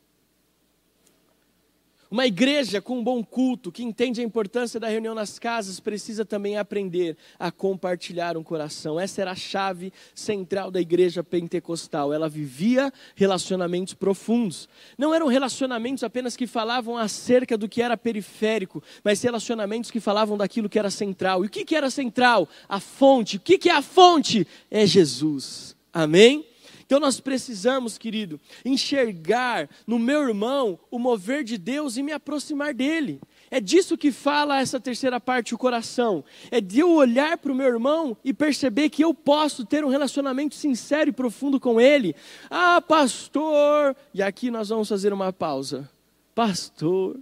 [2.11, 6.25] Uma igreja com um bom culto, que entende a importância da reunião nas casas, precisa
[6.25, 8.99] também aprender a compartilhar um coração.
[8.99, 12.13] Essa era a chave central da igreja pentecostal.
[12.13, 14.69] Ela vivia relacionamentos profundos.
[14.99, 20.37] Não eram relacionamentos apenas que falavam acerca do que era periférico, mas relacionamentos que falavam
[20.37, 21.45] daquilo que era central.
[21.45, 22.49] E o que, era central?
[22.69, 23.37] A fonte.
[23.37, 24.45] O que é a fonte?
[24.69, 25.77] É Jesus.
[25.93, 26.50] Amém?
[26.91, 32.75] Então nós precisamos, querido, enxergar no meu irmão o mover de Deus e me aproximar
[32.75, 33.21] dele.
[33.49, 36.25] É disso que fala essa terceira parte, o coração.
[36.51, 39.89] É de eu olhar para o meu irmão e perceber que eu posso ter um
[39.89, 42.13] relacionamento sincero e profundo com ele.
[42.51, 43.95] Ah, pastor!
[44.13, 45.89] E aqui nós vamos fazer uma pausa.
[46.35, 47.21] Pastor,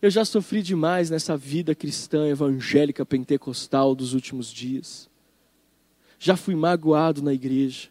[0.00, 5.10] eu já sofri demais nessa vida cristã evangélica pentecostal dos últimos dias.
[6.16, 7.88] Já fui magoado na igreja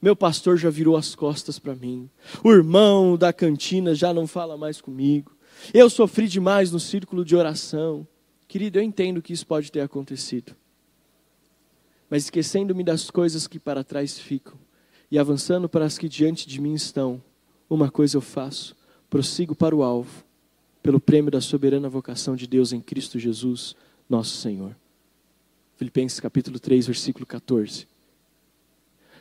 [0.00, 2.08] meu pastor já virou as costas para mim.
[2.42, 5.36] O irmão da cantina já não fala mais comigo.
[5.74, 8.06] Eu sofri demais no círculo de oração.
[8.48, 10.56] Querido, eu entendo que isso pode ter acontecido.
[12.08, 14.58] Mas esquecendo-me das coisas que para trás ficam
[15.10, 17.22] e avançando para as que diante de mim estão,
[17.68, 18.74] uma coisa eu faço:
[19.08, 20.24] prossigo para o alvo,
[20.82, 23.76] pelo prêmio da soberana vocação de Deus em Cristo Jesus,
[24.08, 24.74] nosso Senhor.
[25.76, 27.86] Filipenses capítulo 3, versículo 14.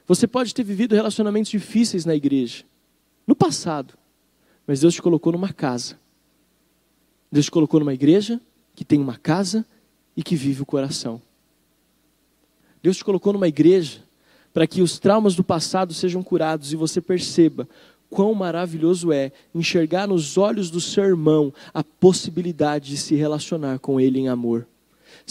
[0.10, 2.64] Você pode ter vivido relacionamentos difíceis na igreja,
[3.28, 3.94] no passado,
[4.66, 6.00] mas Deus te colocou numa casa.
[7.32, 8.42] Deus te colocou numa igreja
[8.74, 9.64] que tem uma casa
[10.18, 11.22] e que vive o coração.
[12.82, 14.02] Deus te colocou numa igreja
[14.52, 17.70] para que os traumas do passado sejam curados e você perceba
[18.10, 24.00] quão maravilhoso é enxergar nos olhos do seu irmão a possibilidade de se relacionar com
[24.00, 24.66] ele em amor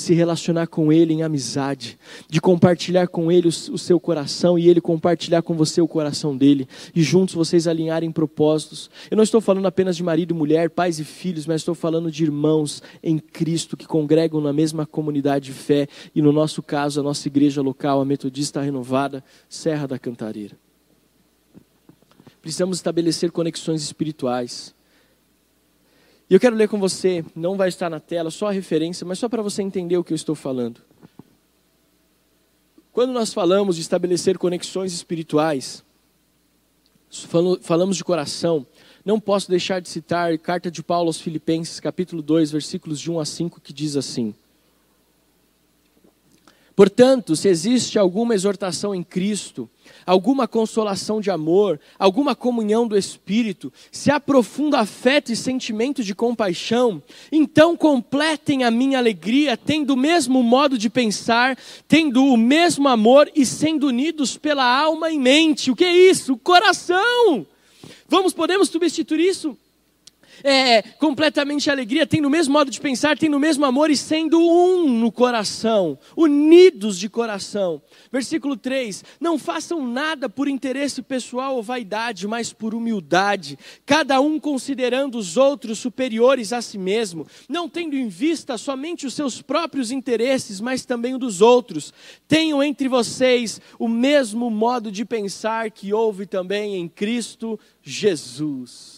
[0.00, 4.80] se relacionar com Ele em amizade, de compartilhar com Ele o, seu coração e Ele
[4.80, 8.88] compartilhar com você o coração dele, e juntos vocês alinharem propósitos.
[9.11, 12.12] Eu não estou falando apenas de marido e mulher, pais e filhos, mas estou falando
[12.12, 17.00] de irmãos em Cristo que congregam na mesma comunidade de fé, e no nosso caso,
[17.00, 20.56] a nossa igreja local, a Metodista Renovada, Serra da Cantareira.
[22.40, 24.74] Precisamos estabelecer conexões espirituais.
[26.30, 29.18] E eu quero ler com você, não vai estar na tela, só a referência, mas
[29.18, 30.82] só para você entender o que eu estou falando.
[32.92, 35.82] Quando nós falamos de estabelecer conexões espirituais,
[37.62, 38.66] falamos de coração,
[39.04, 43.10] não posso deixar de citar a carta de Paulo aos Filipenses, capítulo 2, versículos de
[43.10, 44.34] 1 a 5, que diz assim:
[46.78, 49.68] Portanto, se existe alguma exortação em Cristo,
[50.06, 56.14] alguma consolação de amor, alguma comunhão do Espírito, se há profundo afeto e sentimento de
[56.14, 62.86] compaixão, então completem a minha alegria, tendo o mesmo modo de pensar, tendo o mesmo
[62.86, 65.72] amor e sendo unidos pela alma e mente.
[65.72, 66.34] O que é isso?
[66.34, 67.44] O coração.
[68.08, 69.58] Vamos, podemos substituir isso
[70.42, 74.38] é, completamente alegria, tendo o mesmo modo de pensar, tendo o mesmo amor e sendo
[74.40, 77.83] um no coração, unidos de coração.
[78.11, 84.38] Versículo 3: Não façam nada por interesse pessoal ou vaidade, mas por humildade, cada um
[84.38, 89.90] considerando os outros superiores a si mesmo, não tendo em vista somente os seus próprios
[89.90, 91.92] interesses, mas também o dos outros.
[92.27, 98.97] Tenham entre vocês o mesmo modo de pensar que houve também em Cristo Jesus.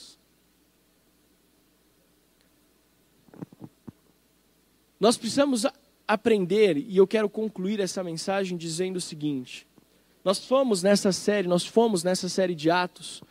[5.00, 5.66] Nós precisamos
[6.06, 9.66] aprender, e eu quero concluir essa mensagem dizendo o seguinte:
[10.22, 13.22] nós fomos nessa série, nós fomos nessa série de Atos,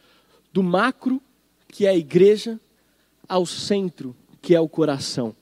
[0.52, 1.22] do macro,
[1.68, 2.60] que é a igreja,
[3.28, 5.36] ao centro, que é o coração.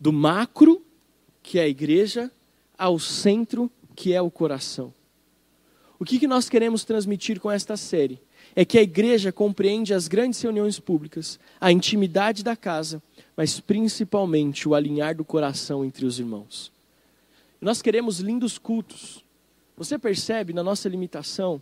[0.00, 0.82] Do macro,
[1.42, 2.32] que é a igreja,
[2.78, 4.94] ao centro, que é o coração.
[5.98, 8.20] O que, que nós queremos transmitir com esta série?
[8.56, 13.02] É que a igreja compreende as grandes reuniões públicas, a intimidade da casa,
[13.36, 16.72] mas principalmente o alinhar do coração entre os irmãos.
[17.60, 19.22] Nós queremos lindos cultos.
[19.76, 21.60] Você percebe na nossa limitação?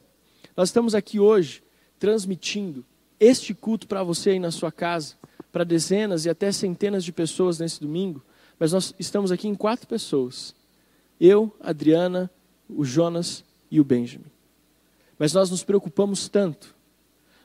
[0.57, 1.62] Nós estamos aqui hoje
[1.98, 2.85] transmitindo
[3.18, 5.14] este culto para você aí na sua casa,
[5.50, 8.22] para dezenas e até centenas de pessoas nesse domingo,
[8.59, 10.54] mas nós estamos aqui em quatro pessoas.
[11.20, 12.30] Eu, Adriana,
[12.68, 14.26] o Jonas e o Benjamin.
[15.18, 16.73] Mas nós nos preocupamos tanto.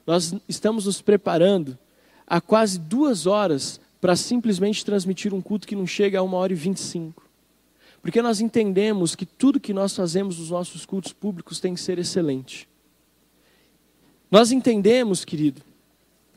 [0.06, 1.78] Nós estamos nos preparando
[2.26, 6.54] há quase duas horas para simplesmente transmitir um culto que não chega a uma hora
[6.54, 7.28] e vinte e cinco.
[8.02, 12.00] Porque nós entendemos que tudo que nós fazemos nos nossos cultos públicos tem que ser
[12.00, 12.68] excelente.
[14.32, 15.62] Nós entendemos, querido,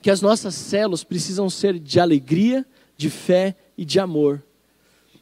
[0.00, 4.42] que as nossas células precisam ser de alegria, de fé e de amor.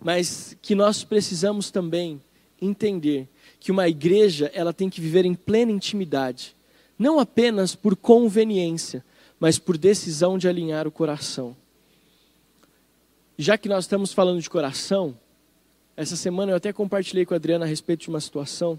[0.02, 2.18] Mas que nós precisamos também
[2.62, 6.56] entender que uma igreja, ela tem que viver em plena intimidade,
[7.00, 9.04] não apenas por conveniência,
[9.40, 11.56] mas por decisão de alinhar o coração
[13.40, 15.18] já que nós estamos falando de coração,
[15.96, 18.78] essa semana eu até compartilhei com a Adriana a respeito de uma situação.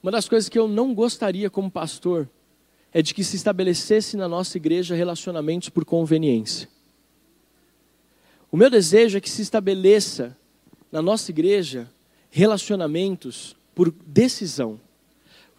[0.00, 2.30] Uma das coisas que eu não gostaria como pastor
[2.92, 6.68] é de que se estabelecesse na nossa igreja relacionamentos por conveniência.
[8.50, 10.36] O meu desejo é que se estabeleça
[10.92, 11.90] na nossa igreja
[12.30, 14.80] relacionamentos por decisão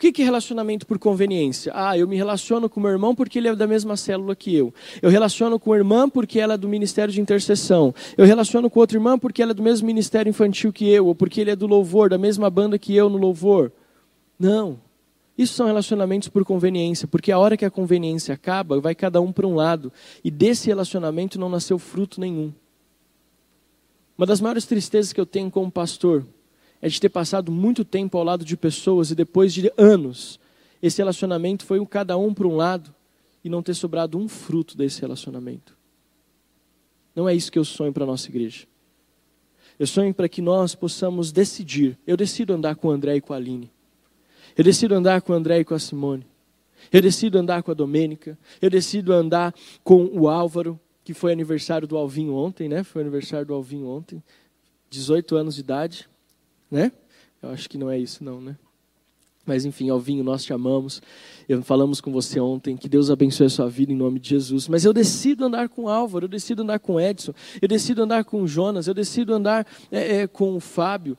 [0.01, 1.71] que, que é relacionamento por conveniência?
[1.75, 4.73] Ah, eu me relaciono com meu irmão porque ele é da mesma célula que eu.
[4.99, 7.93] Eu relaciono com a irmã porque ela é do ministério de intercessão.
[8.17, 11.13] Eu relaciono com outra irmã porque ela é do mesmo ministério infantil que eu, ou
[11.13, 13.71] porque ele é do louvor, da mesma banda que eu no louvor.
[14.39, 14.79] Não.
[15.37, 19.31] Isso são relacionamentos por conveniência, porque a hora que a conveniência acaba, vai cada um
[19.31, 19.93] para um lado.
[20.23, 22.51] E desse relacionamento não nasceu fruto nenhum.
[24.17, 26.25] Uma das maiores tristezas que eu tenho como pastor
[26.81, 30.39] é de ter passado muito tempo ao lado de pessoas e depois de anos,
[30.81, 32.93] esse relacionamento foi um cada um para um lado
[33.43, 35.77] e não ter sobrado um fruto desse relacionamento.
[37.15, 38.65] Não é isso que eu sonho para a nossa igreja.
[39.77, 41.97] Eu sonho para que nós possamos decidir.
[42.05, 43.71] Eu decido andar com o André e com a Aline.
[44.57, 46.25] Eu decido andar com o André e com a Simone.
[46.91, 48.37] Eu decido andar com a Domênica.
[48.61, 52.83] Eu decido andar com o Álvaro, que foi aniversário do Alvinho ontem, né?
[52.83, 54.21] Foi aniversário do Alvinho ontem.
[54.89, 56.10] 18 anos de idade
[56.71, 56.91] né?
[57.43, 58.55] Eu acho que não é isso, não, né?
[59.45, 61.01] Mas enfim, Alvinho, nós te amamos.
[61.49, 64.67] Eu falamos com você ontem, que Deus abençoe a sua vida em nome de Jesus.
[64.67, 68.45] Mas eu decido andar com Álvaro, eu decido andar com Edson, eu decido andar com
[68.45, 71.17] Jonas, eu decido andar é, é, com o Fábio.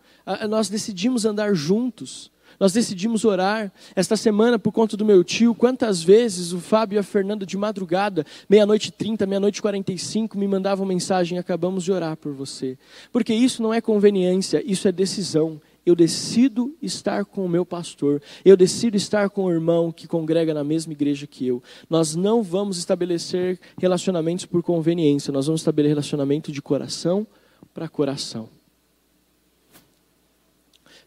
[0.48, 2.30] nós decidimos andar juntos.
[2.58, 5.54] Nós decidimos orar esta semana por conta do meu tio.
[5.54, 9.98] Quantas vezes o Fábio e a Fernanda de madrugada, meia-noite e trinta, meia-noite quarenta e
[9.98, 12.78] cinco, me mandavam mensagem: acabamos de orar por você.
[13.12, 15.60] Porque isso não é conveniência, isso é decisão.
[15.84, 20.54] Eu decido estar com o meu pastor, eu decido estar com o irmão que congrega
[20.54, 21.60] na mesma igreja que eu.
[21.90, 27.26] Nós não vamos estabelecer relacionamentos por conveniência, nós vamos estabelecer relacionamento de coração
[27.74, 28.48] para coração.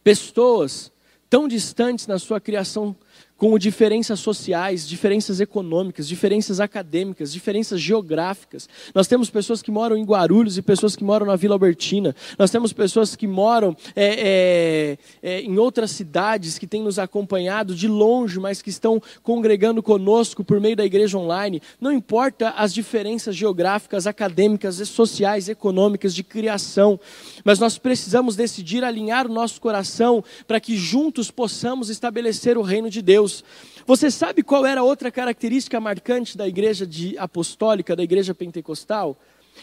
[0.03, 0.91] Pessoas
[1.29, 2.95] tão distantes na sua criação
[3.37, 8.69] com diferenças sociais, diferenças econômicas, diferenças acadêmicas, diferenças geográficas.
[8.93, 12.15] Nós temos pessoas que moram em Guarulhos e pessoas que moram na Vila Albertina.
[12.39, 17.75] Nós temos pessoas que moram é, é, é, em outras cidades que têm nos acompanhado
[17.75, 21.61] de longe, mas que estão congregando conosco por meio da igreja online.
[21.79, 26.99] Não importa as diferenças geográficas, acadêmicas, sociais, econômicas, de criação,
[27.43, 32.89] mas nós precisamos decidir alinhar o nosso coração para que juntos possamos estabelecer o reino
[32.89, 33.24] de Deus.
[33.25, 33.43] Deus.
[33.87, 39.17] Você sabe qual era outra característica marcante da igreja de apostólica, da igreja pentecostal?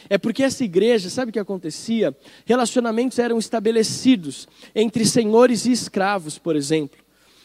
[0.09, 2.17] É porque essa igreja, sabe o que acontecia?
[2.45, 6.99] Relacionamentos eram estabelecidos entre senhores e escravos, por exemplo.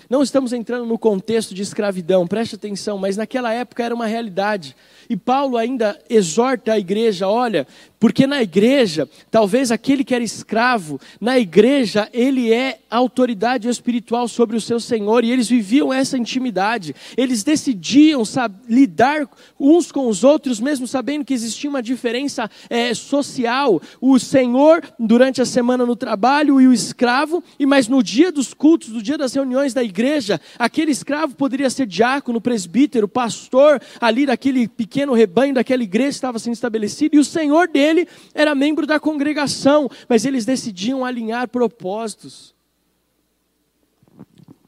[0.10, 4.74] Não estamos entrando no contexto de escravidão, preste atenção, mas naquela época era uma realidade.
[5.10, 7.68] E Paulo ainda exorta a igreja: olha,
[8.00, 14.56] porque na igreja, talvez aquele que era escravo, na igreja ele é autoridade espiritual sobre
[14.56, 16.96] o seu senhor e eles viviam essa intimidade.
[17.16, 19.28] Eles decidiam sabe, lidar
[19.60, 23.82] uns com os outros, mesmo sabendo que existia uma diferença é, social.
[24.00, 28.54] O senhor durante a semana no trabalho e o escravo, e mas no dia dos
[28.54, 34.26] cultos, no dia das reuniões da igreja, aquele escravo poderia ser diácono, presbítero, pastor ali
[34.26, 38.86] daquele pequeno rebanho daquela igreja estava sendo estabelecido e o senhor dele ele era membro
[38.86, 42.54] da congregação, mas eles decidiam alinhar propósitos.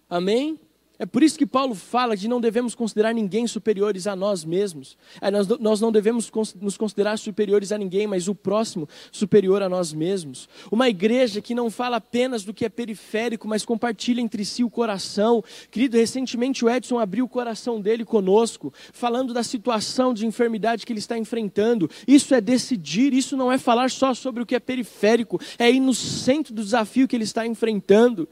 [0.10, 0.60] Amém?
[1.00, 4.98] É por isso que Paulo fala de não devemos considerar ninguém superiores a nós mesmos.
[5.22, 6.30] É, nós, nós não devemos
[6.60, 10.50] nos considerar superiores a ninguém, mas o próximo superior a nós mesmos.
[10.70, 14.70] Uma igreja que não fala apenas do que é periférico, mas compartilha entre si o
[14.70, 15.42] coração.
[15.72, 20.92] Querido, recentemente o Edson abriu o coração dele conosco, falando da situação de enfermidade que
[20.92, 21.90] ele está enfrentando.
[22.06, 25.80] Isso é decidir, isso não é falar só sobre o que é periférico, é ir
[25.80, 28.28] no centro do desafio que ele está enfrentando.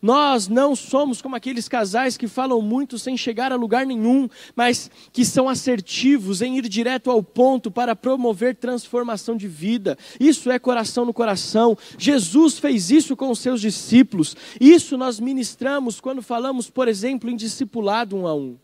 [0.00, 4.90] Nós não somos como aqueles casais que falam muito sem chegar a lugar nenhum, mas
[5.12, 9.96] que são assertivos em ir direto ao ponto para promover transformação de vida.
[10.18, 11.76] Isso é coração no coração.
[11.98, 14.36] Jesus fez isso com os seus discípulos.
[14.60, 18.56] Isso nós ministramos quando falamos, por exemplo, em discipulado um a um.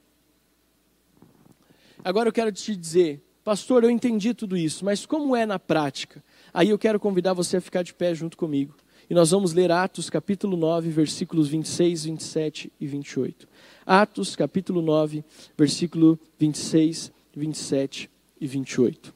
[2.04, 6.22] Agora eu quero te dizer, pastor, eu entendi tudo isso, mas como é na prática?
[6.54, 8.74] Aí eu quero convidar você a ficar de pé junto comigo.
[9.10, 13.48] E nós vamos ler Atos capítulo 9, versículos 26, 27 e 28.
[13.86, 15.24] Atos capítulo 9,
[15.56, 19.14] versículo 26, 27 e 28.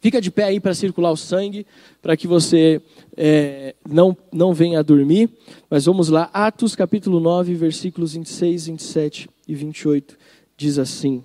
[0.00, 1.66] Fica de pé aí para circular o sangue,
[2.00, 2.80] para que você
[3.16, 5.28] é, não, não venha a dormir.
[5.68, 10.16] Mas vamos lá, Atos capítulo 9, versículos 26, 27 e 28.
[10.56, 11.24] Diz assim: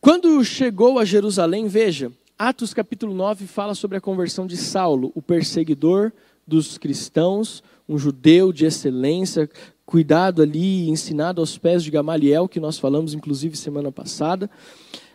[0.00, 2.12] Quando chegou a Jerusalém, veja,
[2.42, 6.10] Atos capítulo 9 fala sobre a conversão de Saulo, o perseguidor
[6.46, 9.46] dos cristãos, um judeu de excelência,
[9.84, 14.50] cuidado ali, ensinado aos pés de Gamaliel, que nós falamos inclusive semana passada.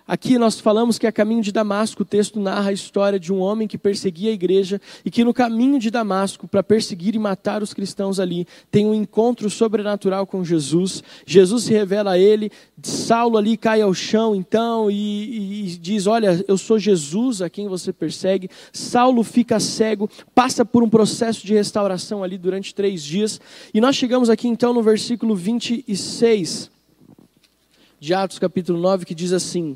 [0.07, 3.39] Aqui nós falamos que a caminho de Damasco, o texto narra a história de um
[3.39, 7.63] homem que perseguia a igreja e que no caminho de Damasco, para perseguir e matar
[7.63, 11.03] os cristãos ali, tem um encontro sobrenatural com Jesus.
[11.25, 12.51] Jesus se revela a ele,
[12.83, 17.67] Saulo ali cai ao chão então e, e diz: Olha, eu sou Jesus a quem
[17.67, 18.47] você persegue.
[18.71, 23.41] Saulo fica cego, passa por um processo de restauração ali durante três dias.
[23.73, 26.74] E nós chegamos aqui então no versículo 26
[28.05, 29.75] de Atos capítulo 9, que diz assim: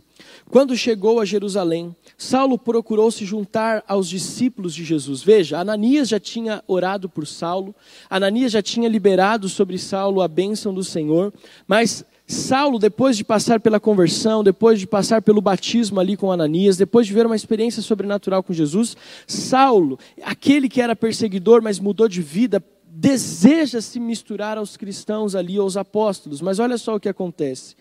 [0.49, 5.23] Quando chegou a Jerusalém, Saulo procurou se juntar aos discípulos de Jesus.
[5.23, 7.73] Veja, Ananias já tinha orado por Saulo,
[8.07, 11.34] Ananias já tinha liberado sobre Saulo a bênção do Senhor,
[11.67, 16.77] mas Saulo, depois de passar pela conversão, depois de passar pelo batismo ali com Ananias,
[16.77, 22.07] depois de ver uma experiência sobrenatural com Jesus, Saulo, aquele que era perseguidor, mas mudou
[22.07, 26.41] de vida, deseja se misturar aos cristãos ali, aos apóstolos.
[26.41, 27.75] Mas olha só o que acontece.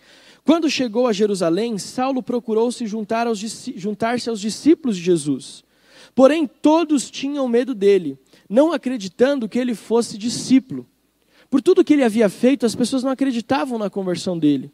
[0.48, 3.38] Quando chegou a Jerusalém, Saulo procurou se juntar aos,
[3.76, 5.62] juntar-se aos discípulos de Jesus.
[6.14, 8.18] Porém, todos tinham medo dele,
[8.48, 10.88] não acreditando que ele fosse discípulo.
[11.50, 14.72] Por tudo que ele havia feito, as pessoas não acreditavam na conversão dele.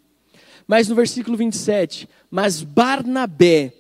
[0.65, 3.75] Mas no versículo 27, mas Barnabé,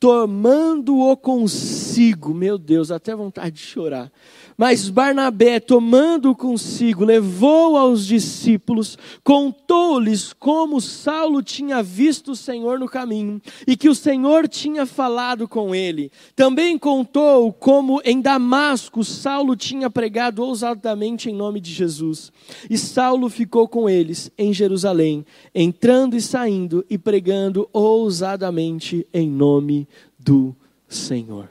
[0.00, 4.10] tomando-o consigo, meu Deus, até vontade de chorar.
[4.56, 12.88] Mas Barnabé, tomando consigo, levou aos discípulos, contou-lhes como Saulo tinha visto o Senhor no
[12.88, 16.10] caminho e que o Senhor tinha falado com ele.
[16.34, 22.32] Também contou como em Damasco Saulo tinha pregado ousadamente em nome de Jesus.
[22.68, 29.89] E Saulo ficou com eles em Jerusalém, entrando e saindo e pregando ousadamente em nome
[30.22, 30.54] do
[30.88, 31.48] Senhor.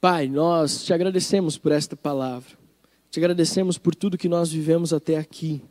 [0.00, 2.50] Pai, nós te agradecemos por esta palavra.
[3.10, 5.62] te agradecemos por tudo que nós vivemos até aqui.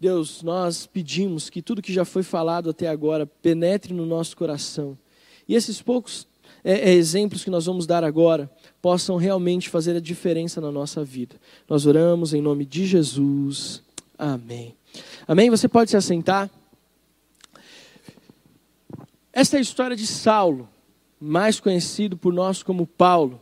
[0.00, 4.96] Deus, nós pedimos que tudo que já foi falado até agora penetre no nosso coração.
[5.48, 6.28] E esses poucos
[6.62, 8.50] é, é, exemplos que nós vamos dar agora
[8.80, 11.36] possam realmente fazer a diferença na nossa vida.
[11.68, 13.82] Nós oramos em nome de Jesus.
[14.16, 14.74] Amém.
[15.26, 15.50] Amém?
[15.50, 16.48] Você pode se assentar.
[19.38, 20.68] Esta é a história de Saulo,
[21.20, 23.40] mais conhecido por nós como Paulo.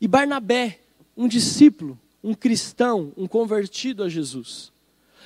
[0.00, 0.78] E Barnabé,
[1.16, 4.70] um discípulo, um cristão, um convertido a Jesus.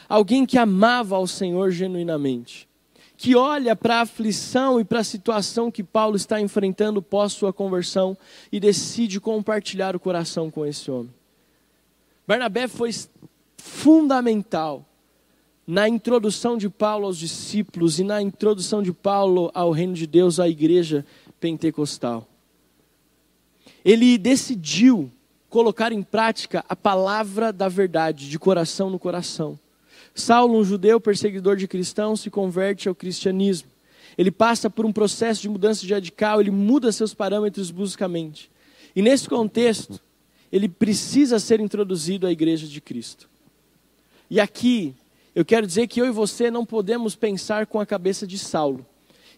[0.09, 2.66] Alguém que amava ao Senhor genuinamente
[3.14, 7.53] que olha para a aflição e para a situação que Paulo está enfrentando pós sua
[7.53, 8.16] conversão
[8.51, 11.12] e decide compartilhar o coração com esse homem.
[12.26, 12.91] Barnabé foi
[13.59, 14.82] fundamental
[15.67, 20.39] na introdução de Paulo aos discípulos e na introdução de Paulo ao reino de Deus,
[20.39, 21.05] à igreja
[21.41, 22.29] pentecostal.
[23.85, 25.11] Ele decidiu
[25.49, 29.59] colocar em prática a palavra da verdade, de coração no coração.
[30.14, 33.69] Saulo, um judeu perseguidor de cristãos, se converte ao cristianismo.
[34.17, 38.51] Ele passa por um processo de mudança radical, ele muda seus parâmetros bruscamente.
[38.95, 40.01] E nesse contexto,
[40.51, 43.29] ele precisa ser introduzido à igreja de Cristo.
[44.31, 44.95] E aqui,
[45.37, 48.87] eu quero dizer que eu e você não podemos pensar com a cabeça de Saulo.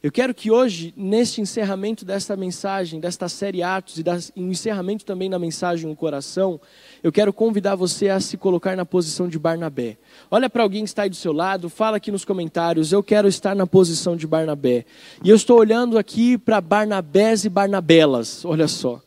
[0.01, 5.29] Eu quero que hoje, neste encerramento desta mensagem, desta série Atos e no encerramento também
[5.29, 6.61] da mensagem O Coração,
[7.03, 9.99] eu quero convidar você a se colocar na posição de Barnabé.
[10.31, 13.27] Olha para alguém que está aí do seu lado, fala aqui nos comentários, eu quero
[13.27, 14.87] estar na posição de Barnabé.
[15.25, 19.03] E eu estou olhando aqui para Barnabés e Barnabelas, olha só.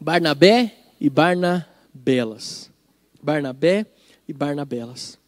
[0.00, 2.70] Barnabé e Barnabelas.
[3.20, 3.84] Barnabé
[4.28, 5.18] e Barnabelas.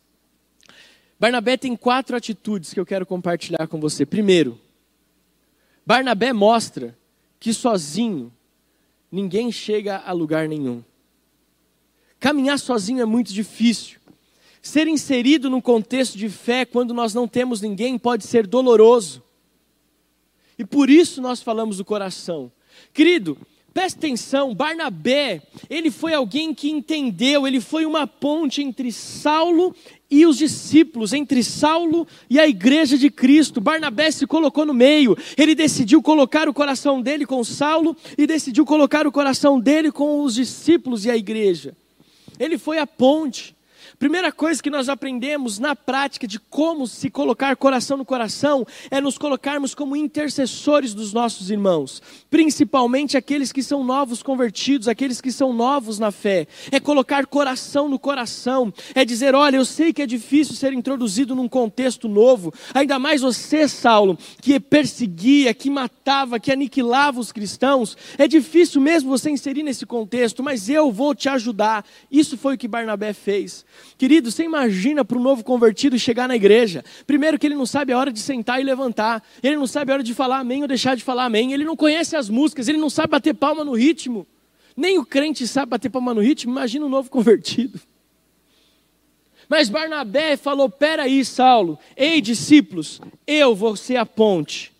[1.19, 4.07] Barnabé tem quatro atitudes que eu quero compartilhar com você.
[4.07, 4.59] Primeiro,
[5.85, 6.97] Barnabé mostra
[7.39, 8.33] que sozinho
[9.11, 10.85] ninguém chega a lugar nenhum.
[12.19, 13.99] Caminhar sozinho é muito difícil.
[14.63, 19.23] Ser inserido num contexto de fé quando nós não temos ninguém pode ser doloroso.
[20.59, 22.53] E por isso nós falamos do coração.
[22.93, 23.39] Querido,
[23.73, 29.75] preste atenção, Barnabé, ele foi alguém que entendeu, ele foi uma ponte entre Saulo
[30.11, 33.61] e os discípulos, entre Saulo e a igreja de Cristo.
[33.61, 38.65] Barnabé se colocou no meio, ele decidiu colocar o coração dele com Saulo e decidiu
[38.65, 41.77] colocar o coração dele com os discípulos e a igreja.
[42.39, 43.55] Ele foi a ponte.
[44.01, 48.99] Primeira coisa que nós aprendemos na prática de como se colocar coração no coração é
[48.99, 55.31] nos colocarmos como intercessores dos nossos irmãos, principalmente aqueles que são novos convertidos, aqueles que
[55.31, 56.47] são novos na fé.
[56.73, 61.35] É colocar coração no coração, é dizer: olha, eu sei que é difícil ser introduzido
[61.35, 67.99] num contexto novo, ainda mais você, Saulo, que perseguia, que matava, que aniquilava os cristãos.
[68.17, 71.85] É difícil mesmo você inserir nesse contexto, mas eu vou te ajudar.
[72.11, 73.63] Isso foi o que Barnabé fez.
[73.99, 76.85] Querido, você imagina para um novo convertido chegar na igreja.
[77.07, 79.23] Primeiro que ele não sabe a hora de sentar e levantar.
[79.43, 81.53] Ele não sabe a hora de falar amém ou deixar de falar amém.
[81.53, 84.27] Ele não conhece as músicas, ele não sabe bater palma no ritmo.
[84.77, 87.81] Nem o crente sabe bater palma no ritmo, imagina um novo convertido.
[89.49, 94.73] Mas Barnabé falou: peraí, Saulo, ei discípulos, eu vou ser a ponte,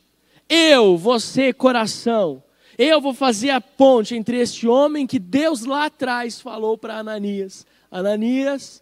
[0.49, 2.43] eu vou ser coração,
[2.79, 7.67] eu vou fazer a ponte entre este homem que Deus lá atrás falou para Ananias:
[7.91, 8.81] Ananias,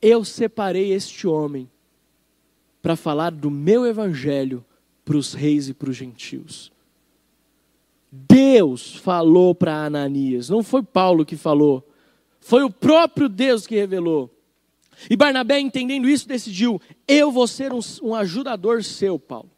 [0.00, 1.68] eu separei este homem
[2.80, 4.64] para falar do meu evangelho
[5.04, 6.72] para os reis e para os gentios.
[8.10, 11.86] Deus falou para Ananias, não foi Paulo que falou,
[12.40, 14.30] foi o próprio Deus que revelou.
[15.08, 19.50] E Barnabé, entendendo isso, decidiu: eu vou ser um, um ajudador seu, Paulo.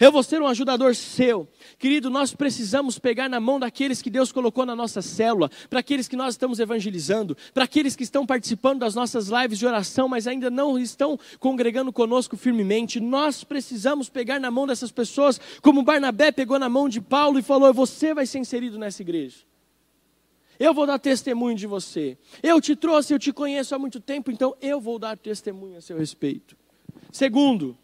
[0.00, 1.48] Eu vou ser um ajudador seu.
[1.78, 6.08] Querido, nós precisamos pegar na mão daqueles que Deus colocou na nossa célula, para aqueles
[6.08, 10.26] que nós estamos evangelizando, para aqueles que estão participando das nossas lives de oração, mas
[10.26, 12.98] ainda não estão congregando conosco firmemente.
[12.98, 17.42] Nós precisamos pegar na mão dessas pessoas, como Barnabé pegou na mão de Paulo e
[17.42, 19.38] falou: Você vai ser inserido nessa igreja.
[20.58, 22.16] Eu vou dar testemunho de você.
[22.42, 25.80] Eu te trouxe, eu te conheço há muito tempo, então eu vou dar testemunho a
[25.80, 26.56] seu respeito.
[27.12, 27.76] Segundo,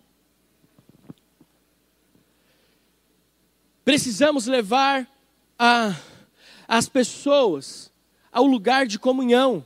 [3.85, 5.09] Precisamos levar
[5.59, 5.95] a,
[6.68, 7.91] as pessoas
[8.30, 9.64] ao lugar de comunhão.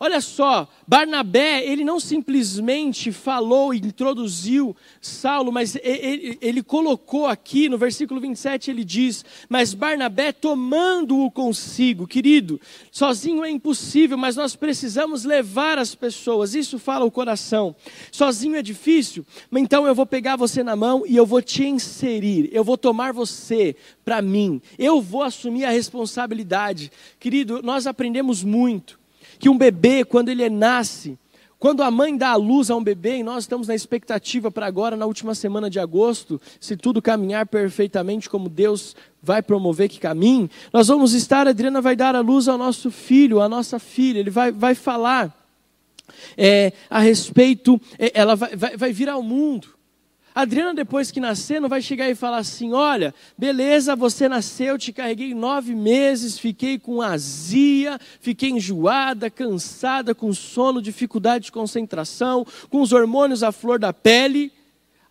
[0.00, 7.68] Olha só, Barnabé, ele não simplesmente falou e introduziu Saulo, mas ele, ele, colocou aqui
[7.68, 12.60] no versículo 27, ele diz: Mas Barnabé tomando-o consigo, querido,
[12.92, 17.74] sozinho é impossível, mas nós precisamos levar as pessoas, isso fala o coração.
[18.12, 22.48] Sozinho é difícil, então eu vou pegar você na mão e eu vou te inserir,
[22.52, 23.74] eu vou tomar você
[24.04, 26.92] para mim, eu vou assumir a responsabilidade.
[27.18, 28.96] Querido, nós aprendemos muito
[29.38, 31.18] que um bebê, quando ele nasce,
[31.58, 34.66] quando a mãe dá a luz a um bebê, e nós estamos na expectativa para
[34.66, 39.98] agora, na última semana de agosto, se tudo caminhar perfeitamente como Deus vai promover que
[39.98, 43.78] caminhe, nós vamos estar, a Adriana vai dar a luz ao nosso filho, à nossa
[43.78, 45.34] filha, ele vai, vai falar
[46.36, 49.77] é, a respeito, é, ela vai, vai, vai vir ao mundo.
[50.40, 54.92] Adriana, depois que nascer, não vai chegar e falar assim: olha, beleza, você nasceu, te
[54.92, 62.80] carreguei nove meses, fiquei com azia, fiquei enjoada, cansada, com sono, dificuldade de concentração, com
[62.80, 64.52] os hormônios à flor da pele.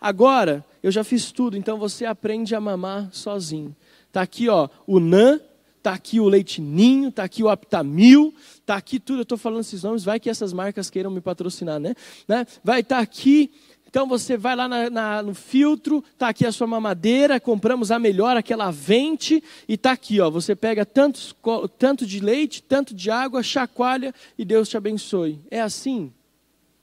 [0.00, 3.76] Agora, eu já fiz tudo, então você aprende a mamar sozinho.
[4.06, 5.38] Está aqui ó, o NAN,
[5.76, 9.18] está aqui o leitinho, está aqui o Aptamil, está aqui tudo.
[9.18, 11.94] Eu estou falando esses nomes, vai que essas marcas queiram me patrocinar, né?
[12.26, 12.46] né?
[12.64, 13.50] Vai estar tá aqui
[13.88, 17.98] então você vai lá na, na, no filtro, está aqui a sua mamadeira, compramos a
[17.98, 21.34] melhor, aquela vente, e está aqui, ó, você pega tantos,
[21.78, 25.40] tanto de leite, tanto de água, chacoalha e Deus te abençoe.
[25.50, 26.12] É assim?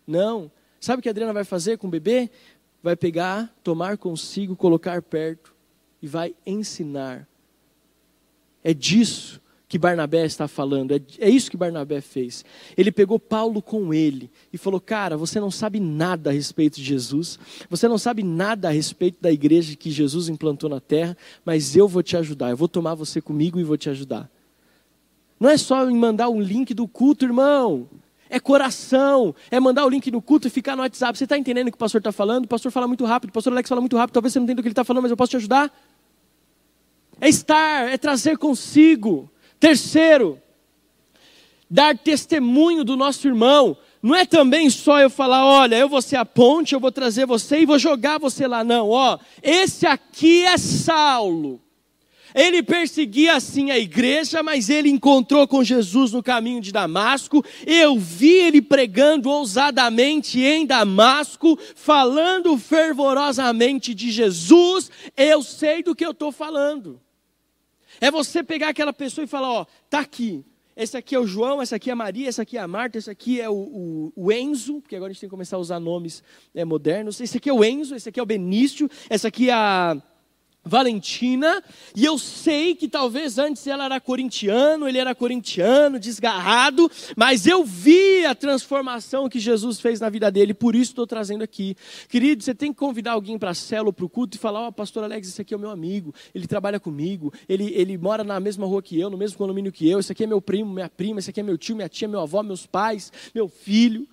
[0.07, 0.51] Não.
[0.79, 2.29] Sabe o que a Adriana vai fazer com o bebê?
[2.81, 5.53] Vai pegar, tomar consigo, colocar perto
[6.01, 7.27] e vai ensinar.
[8.63, 10.91] É disso que Barnabé está falando.
[10.91, 12.45] É, é isso que Barnabé fez.
[12.77, 16.83] Ele pegou Paulo com ele e falou: Cara, você não sabe nada a respeito de
[16.83, 17.39] Jesus,
[17.69, 21.87] você não sabe nada a respeito da igreja que Jesus implantou na terra, mas eu
[21.87, 24.29] vou te ajudar, eu vou tomar você comigo e vou te ajudar.
[25.39, 27.89] Não é só me mandar um link do culto, irmão.
[28.27, 31.17] É coração, é mandar o link no culto e ficar no WhatsApp.
[31.17, 32.45] Você está entendendo o que o pastor está falando?
[32.45, 34.13] O pastor fala muito rápido, o pastor Alex fala muito rápido.
[34.13, 35.71] Talvez você não entenda o que ele está falando, mas eu posso te ajudar.
[37.21, 39.29] É estar, é trazer consigo.
[39.65, 40.39] Terceiro,
[41.67, 43.75] dar testemunho do nosso irmão.
[43.99, 47.25] Não é também só eu falar, olha, eu vou ser a ponte, eu vou trazer
[47.25, 48.63] você e vou jogar você lá.
[48.63, 51.59] Não, ó, esse aqui é Saulo.
[52.35, 57.43] Ele perseguia assim a igreja, mas ele encontrou com Jesus no caminho de Damasco.
[57.65, 64.91] Eu vi ele pregando ousadamente em Damasco, falando fervorosamente de Jesus.
[65.17, 67.01] Eu sei do que eu estou falando.
[67.99, 70.43] É você pegar aquela pessoa e falar: ó, tá aqui.
[70.75, 72.97] Esse aqui é o João, essa aqui é a Maria, essa aqui é a Marta,
[72.97, 75.59] esse aqui é o, o, o Enzo, porque agora a gente tem que começar a
[75.59, 76.21] usar nomes
[76.53, 77.21] é, modernos.
[77.21, 80.01] Esse aqui é o Enzo, esse aqui é o Benício, essa aqui é a
[80.65, 81.63] Valentina,
[81.95, 87.63] e eu sei que talvez antes ela era corintiano, ele era corintiano, desgarrado, mas eu
[87.63, 91.77] vi a transformação que Jesus fez na vida dele, por isso estou trazendo aqui.
[92.09, 94.67] Querido, você tem que convidar alguém para a célula, para o culto e falar: Ó,
[94.69, 98.23] oh, pastor Alex, esse aqui é o meu amigo, ele trabalha comigo, ele, ele mora
[98.23, 100.73] na mesma rua que eu, no mesmo condomínio que eu, esse aqui é meu primo,
[100.73, 104.07] minha prima, esse aqui é meu tio, minha tia, meu avó, meus pais, meu filho.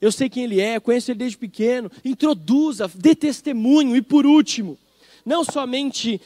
[0.00, 1.90] Eu sei quem ele é, conheço ele desde pequeno.
[2.02, 3.94] Introduza, dê testemunho.
[3.94, 4.78] E por último,
[5.24, 6.20] não somente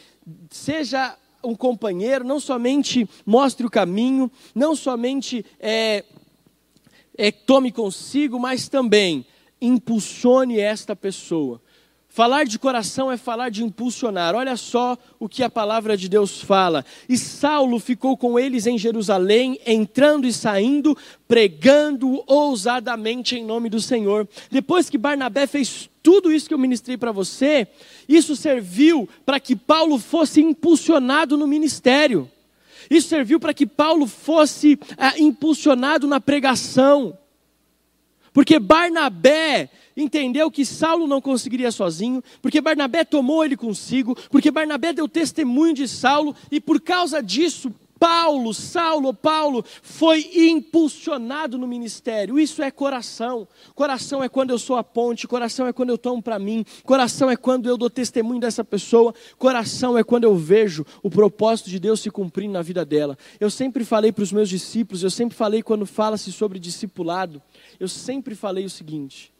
[0.50, 6.04] seja um companheiro, não somente mostre o caminho, não somente é,
[7.16, 9.26] é, tome consigo, mas também
[9.60, 11.60] impulsione esta pessoa.
[12.14, 14.36] Falar de coração é falar de impulsionar.
[14.36, 16.86] Olha só o que a palavra de Deus fala.
[17.08, 20.96] E Saulo ficou com eles em Jerusalém, entrando e saindo,
[21.26, 24.28] pregando ousadamente em nome do Senhor.
[24.48, 27.66] Depois que Barnabé fez tudo isso que eu ministrei para você,
[28.08, 32.30] isso serviu para que Paulo fosse impulsionado no ministério.
[32.88, 37.18] Isso serviu para que Paulo fosse é, impulsionado na pregação.
[38.32, 44.92] Porque Barnabé entendeu que Saulo não conseguiria sozinho, porque Barnabé tomou ele consigo, porque Barnabé
[44.92, 52.38] deu testemunho de Saulo, e por causa disso, Paulo, Saulo, Paulo, foi impulsionado no ministério.
[52.38, 53.48] Isso é coração.
[53.74, 57.30] Coração é quando eu sou a ponte, coração é quando eu tomo para mim, coração
[57.30, 61.78] é quando eu dou testemunho dessa pessoa, coração é quando eu vejo o propósito de
[61.78, 63.16] Deus se cumprindo na vida dela.
[63.40, 67.40] Eu sempre falei para os meus discípulos, eu sempre falei quando fala-se sobre discipulado,
[67.80, 69.33] eu sempre falei o seguinte: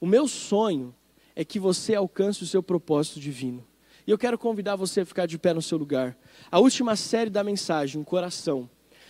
[0.00, 0.94] o meu sonho
[1.36, 3.64] é que você alcance o seu propósito divino.
[4.06, 6.16] E eu quero convidar você a ficar de pé no seu lugar.
[6.50, 8.68] A última série da mensagem, o coração,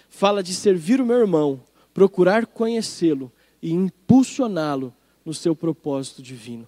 [0.08, 1.62] fala de servir o meu irmão,
[1.94, 3.32] procurar conhecê-lo
[3.62, 6.66] e impulsioná-lo no seu propósito divino.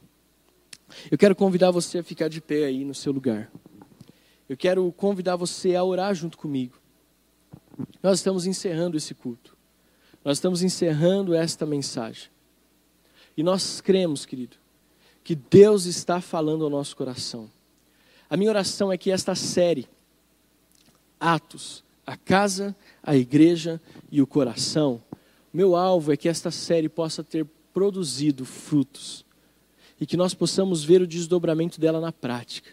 [1.10, 3.50] Eu quero convidar você a ficar de pé aí no seu lugar.
[4.48, 6.78] Eu quero convidar você a orar junto comigo.
[8.02, 9.56] Nós estamos encerrando esse culto.
[10.24, 12.31] Nós estamos encerrando esta mensagem.
[13.36, 14.56] E nós cremos, querido,
[15.24, 17.50] que Deus está falando ao nosso coração.
[18.28, 19.88] A minha oração é que esta série,
[21.20, 23.80] Atos, a casa, a igreja
[24.10, 25.02] e o coração,
[25.52, 29.24] meu alvo é que esta série possa ter produzido frutos
[30.00, 32.70] e que nós possamos ver o desdobramento dela na prática.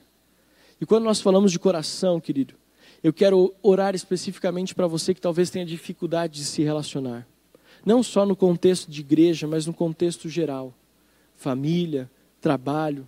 [0.81, 2.55] E quando nós falamos de coração, querido,
[3.03, 7.27] eu quero orar especificamente para você que talvez tenha dificuldade de se relacionar.
[7.85, 10.73] Não só no contexto de igreja, mas no contexto geral.
[11.35, 12.09] Família,
[12.41, 13.07] trabalho.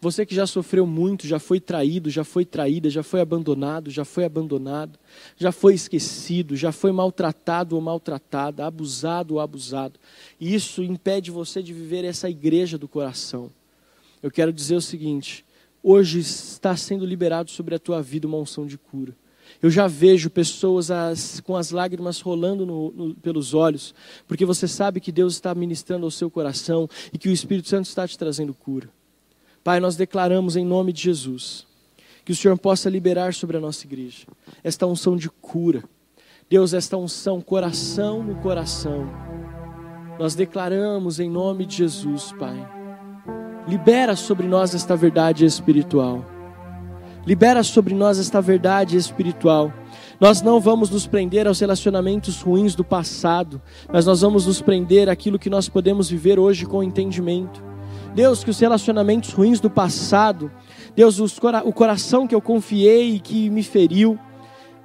[0.00, 4.04] Você que já sofreu muito, já foi traído, já foi traída, já foi abandonado, já
[4.04, 4.96] foi abandonado,
[5.36, 9.98] já foi esquecido, já foi maltratado ou maltratada, abusado ou abusado.
[10.38, 13.50] E isso impede você de viver essa igreja do coração.
[14.22, 15.44] Eu quero dizer o seguinte:
[15.82, 19.16] hoje está sendo liberado sobre a tua vida uma unção de cura.
[19.60, 23.92] Eu já vejo pessoas as, com as lágrimas rolando no, no, pelos olhos,
[24.26, 27.86] porque você sabe que Deus está ministrando ao seu coração e que o Espírito Santo
[27.86, 28.88] está te trazendo cura.
[29.64, 31.66] Pai, nós declaramos em nome de Jesus
[32.24, 34.26] que o Senhor possa liberar sobre a nossa igreja
[34.62, 35.82] esta unção de cura.
[36.48, 39.10] Deus, esta unção, coração no coração.
[40.18, 42.56] Nós declaramos em nome de Jesus, Pai.
[43.66, 46.37] Libera sobre nós esta verdade espiritual.
[47.28, 49.70] Libera sobre nós esta verdade espiritual.
[50.18, 53.60] Nós não vamos nos prender aos relacionamentos ruins do passado,
[53.92, 57.62] mas nós vamos nos prender àquilo que nós podemos viver hoje com entendimento.
[58.14, 60.50] Deus, que os relacionamentos ruins do passado,
[60.96, 64.18] Deus, o coração que eu confiei e que me feriu,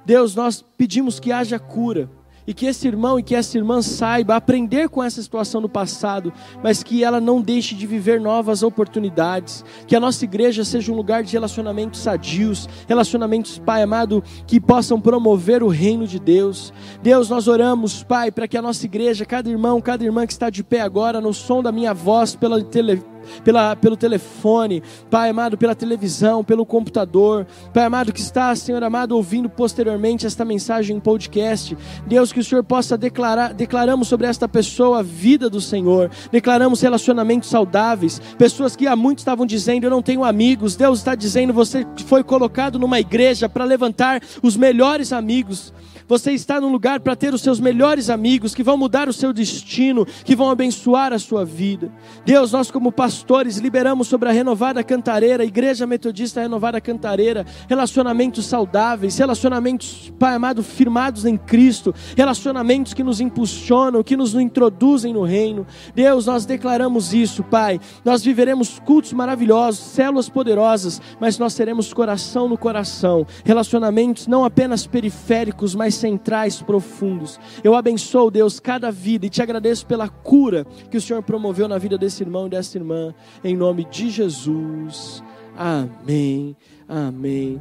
[0.04, 2.10] Deus, nós pedimos que haja cura
[2.46, 6.32] e que esse irmão e que essa irmã saiba aprender com essa situação do passado,
[6.62, 9.64] mas que ela não deixe de viver novas oportunidades.
[9.86, 15.00] Que a nossa igreja seja um lugar de relacionamentos sadios, relacionamentos, Pai amado, que possam
[15.00, 16.72] promover o reino de Deus.
[17.02, 20.50] Deus, nós oramos, Pai, para que a nossa igreja, cada irmão, cada irmã que está
[20.50, 25.56] de pé agora, no som da minha voz, pela televisão, pela, pelo telefone, Pai amado,
[25.56, 31.00] pela televisão, pelo computador, Pai amado, que está, Senhor amado, ouvindo posteriormente esta mensagem em
[31.00, 31.76] podcast.
[32.06, 36.80] Deus, que o Senhor possa declarar, declaramos sobre esta pessoa a vida do Senhor, declaramos
[36.80, 41.52] relacionamentos saudáveis, pessoas que há muito estavam dizendo, eu não tenho amigos, Deus está dizendo,
[41.52, 45.72] você foi colocado numa igreja para levantar os melhores amigos.
[46.06, 49.32] Você está num lugar para ter os seus melhores amigos que vão mudar o seu
[49.32, 51.90] destino, que vão abençoar a sua vida.
[52.26, 59.16] Deus, nós como pastores liberamos sobre a renovada cantareira, Igreja Metodista Renovada Cantareira, relacionamentos saudáveis,
[59.16, 65.66] relacionamentos, Pai amado, firmados em Cristo, relacionamentos que nos impulsionam, que nos introduzem no reino.
[65.94, 67.80] Deus, nós declaramos isso, Pai.
[68.04, 74.86] Nós viveremos cultos maravilhosos, células poderosas, mas nós teremos coração no coração, relacionamentos não apenas
[74.86, 77.38] periféricos, mas centrais, profundos.
[77.62, 81.78] Eu abençoo, Deus, cada vida e te agradeço pela cura que o Senhor promoveu na
[81.78, 85.22] vida desse irmão e dessa irmã, em nome de Jesus.
[85.56, 86.56] Amém.
[86.88, 87.60] Amém.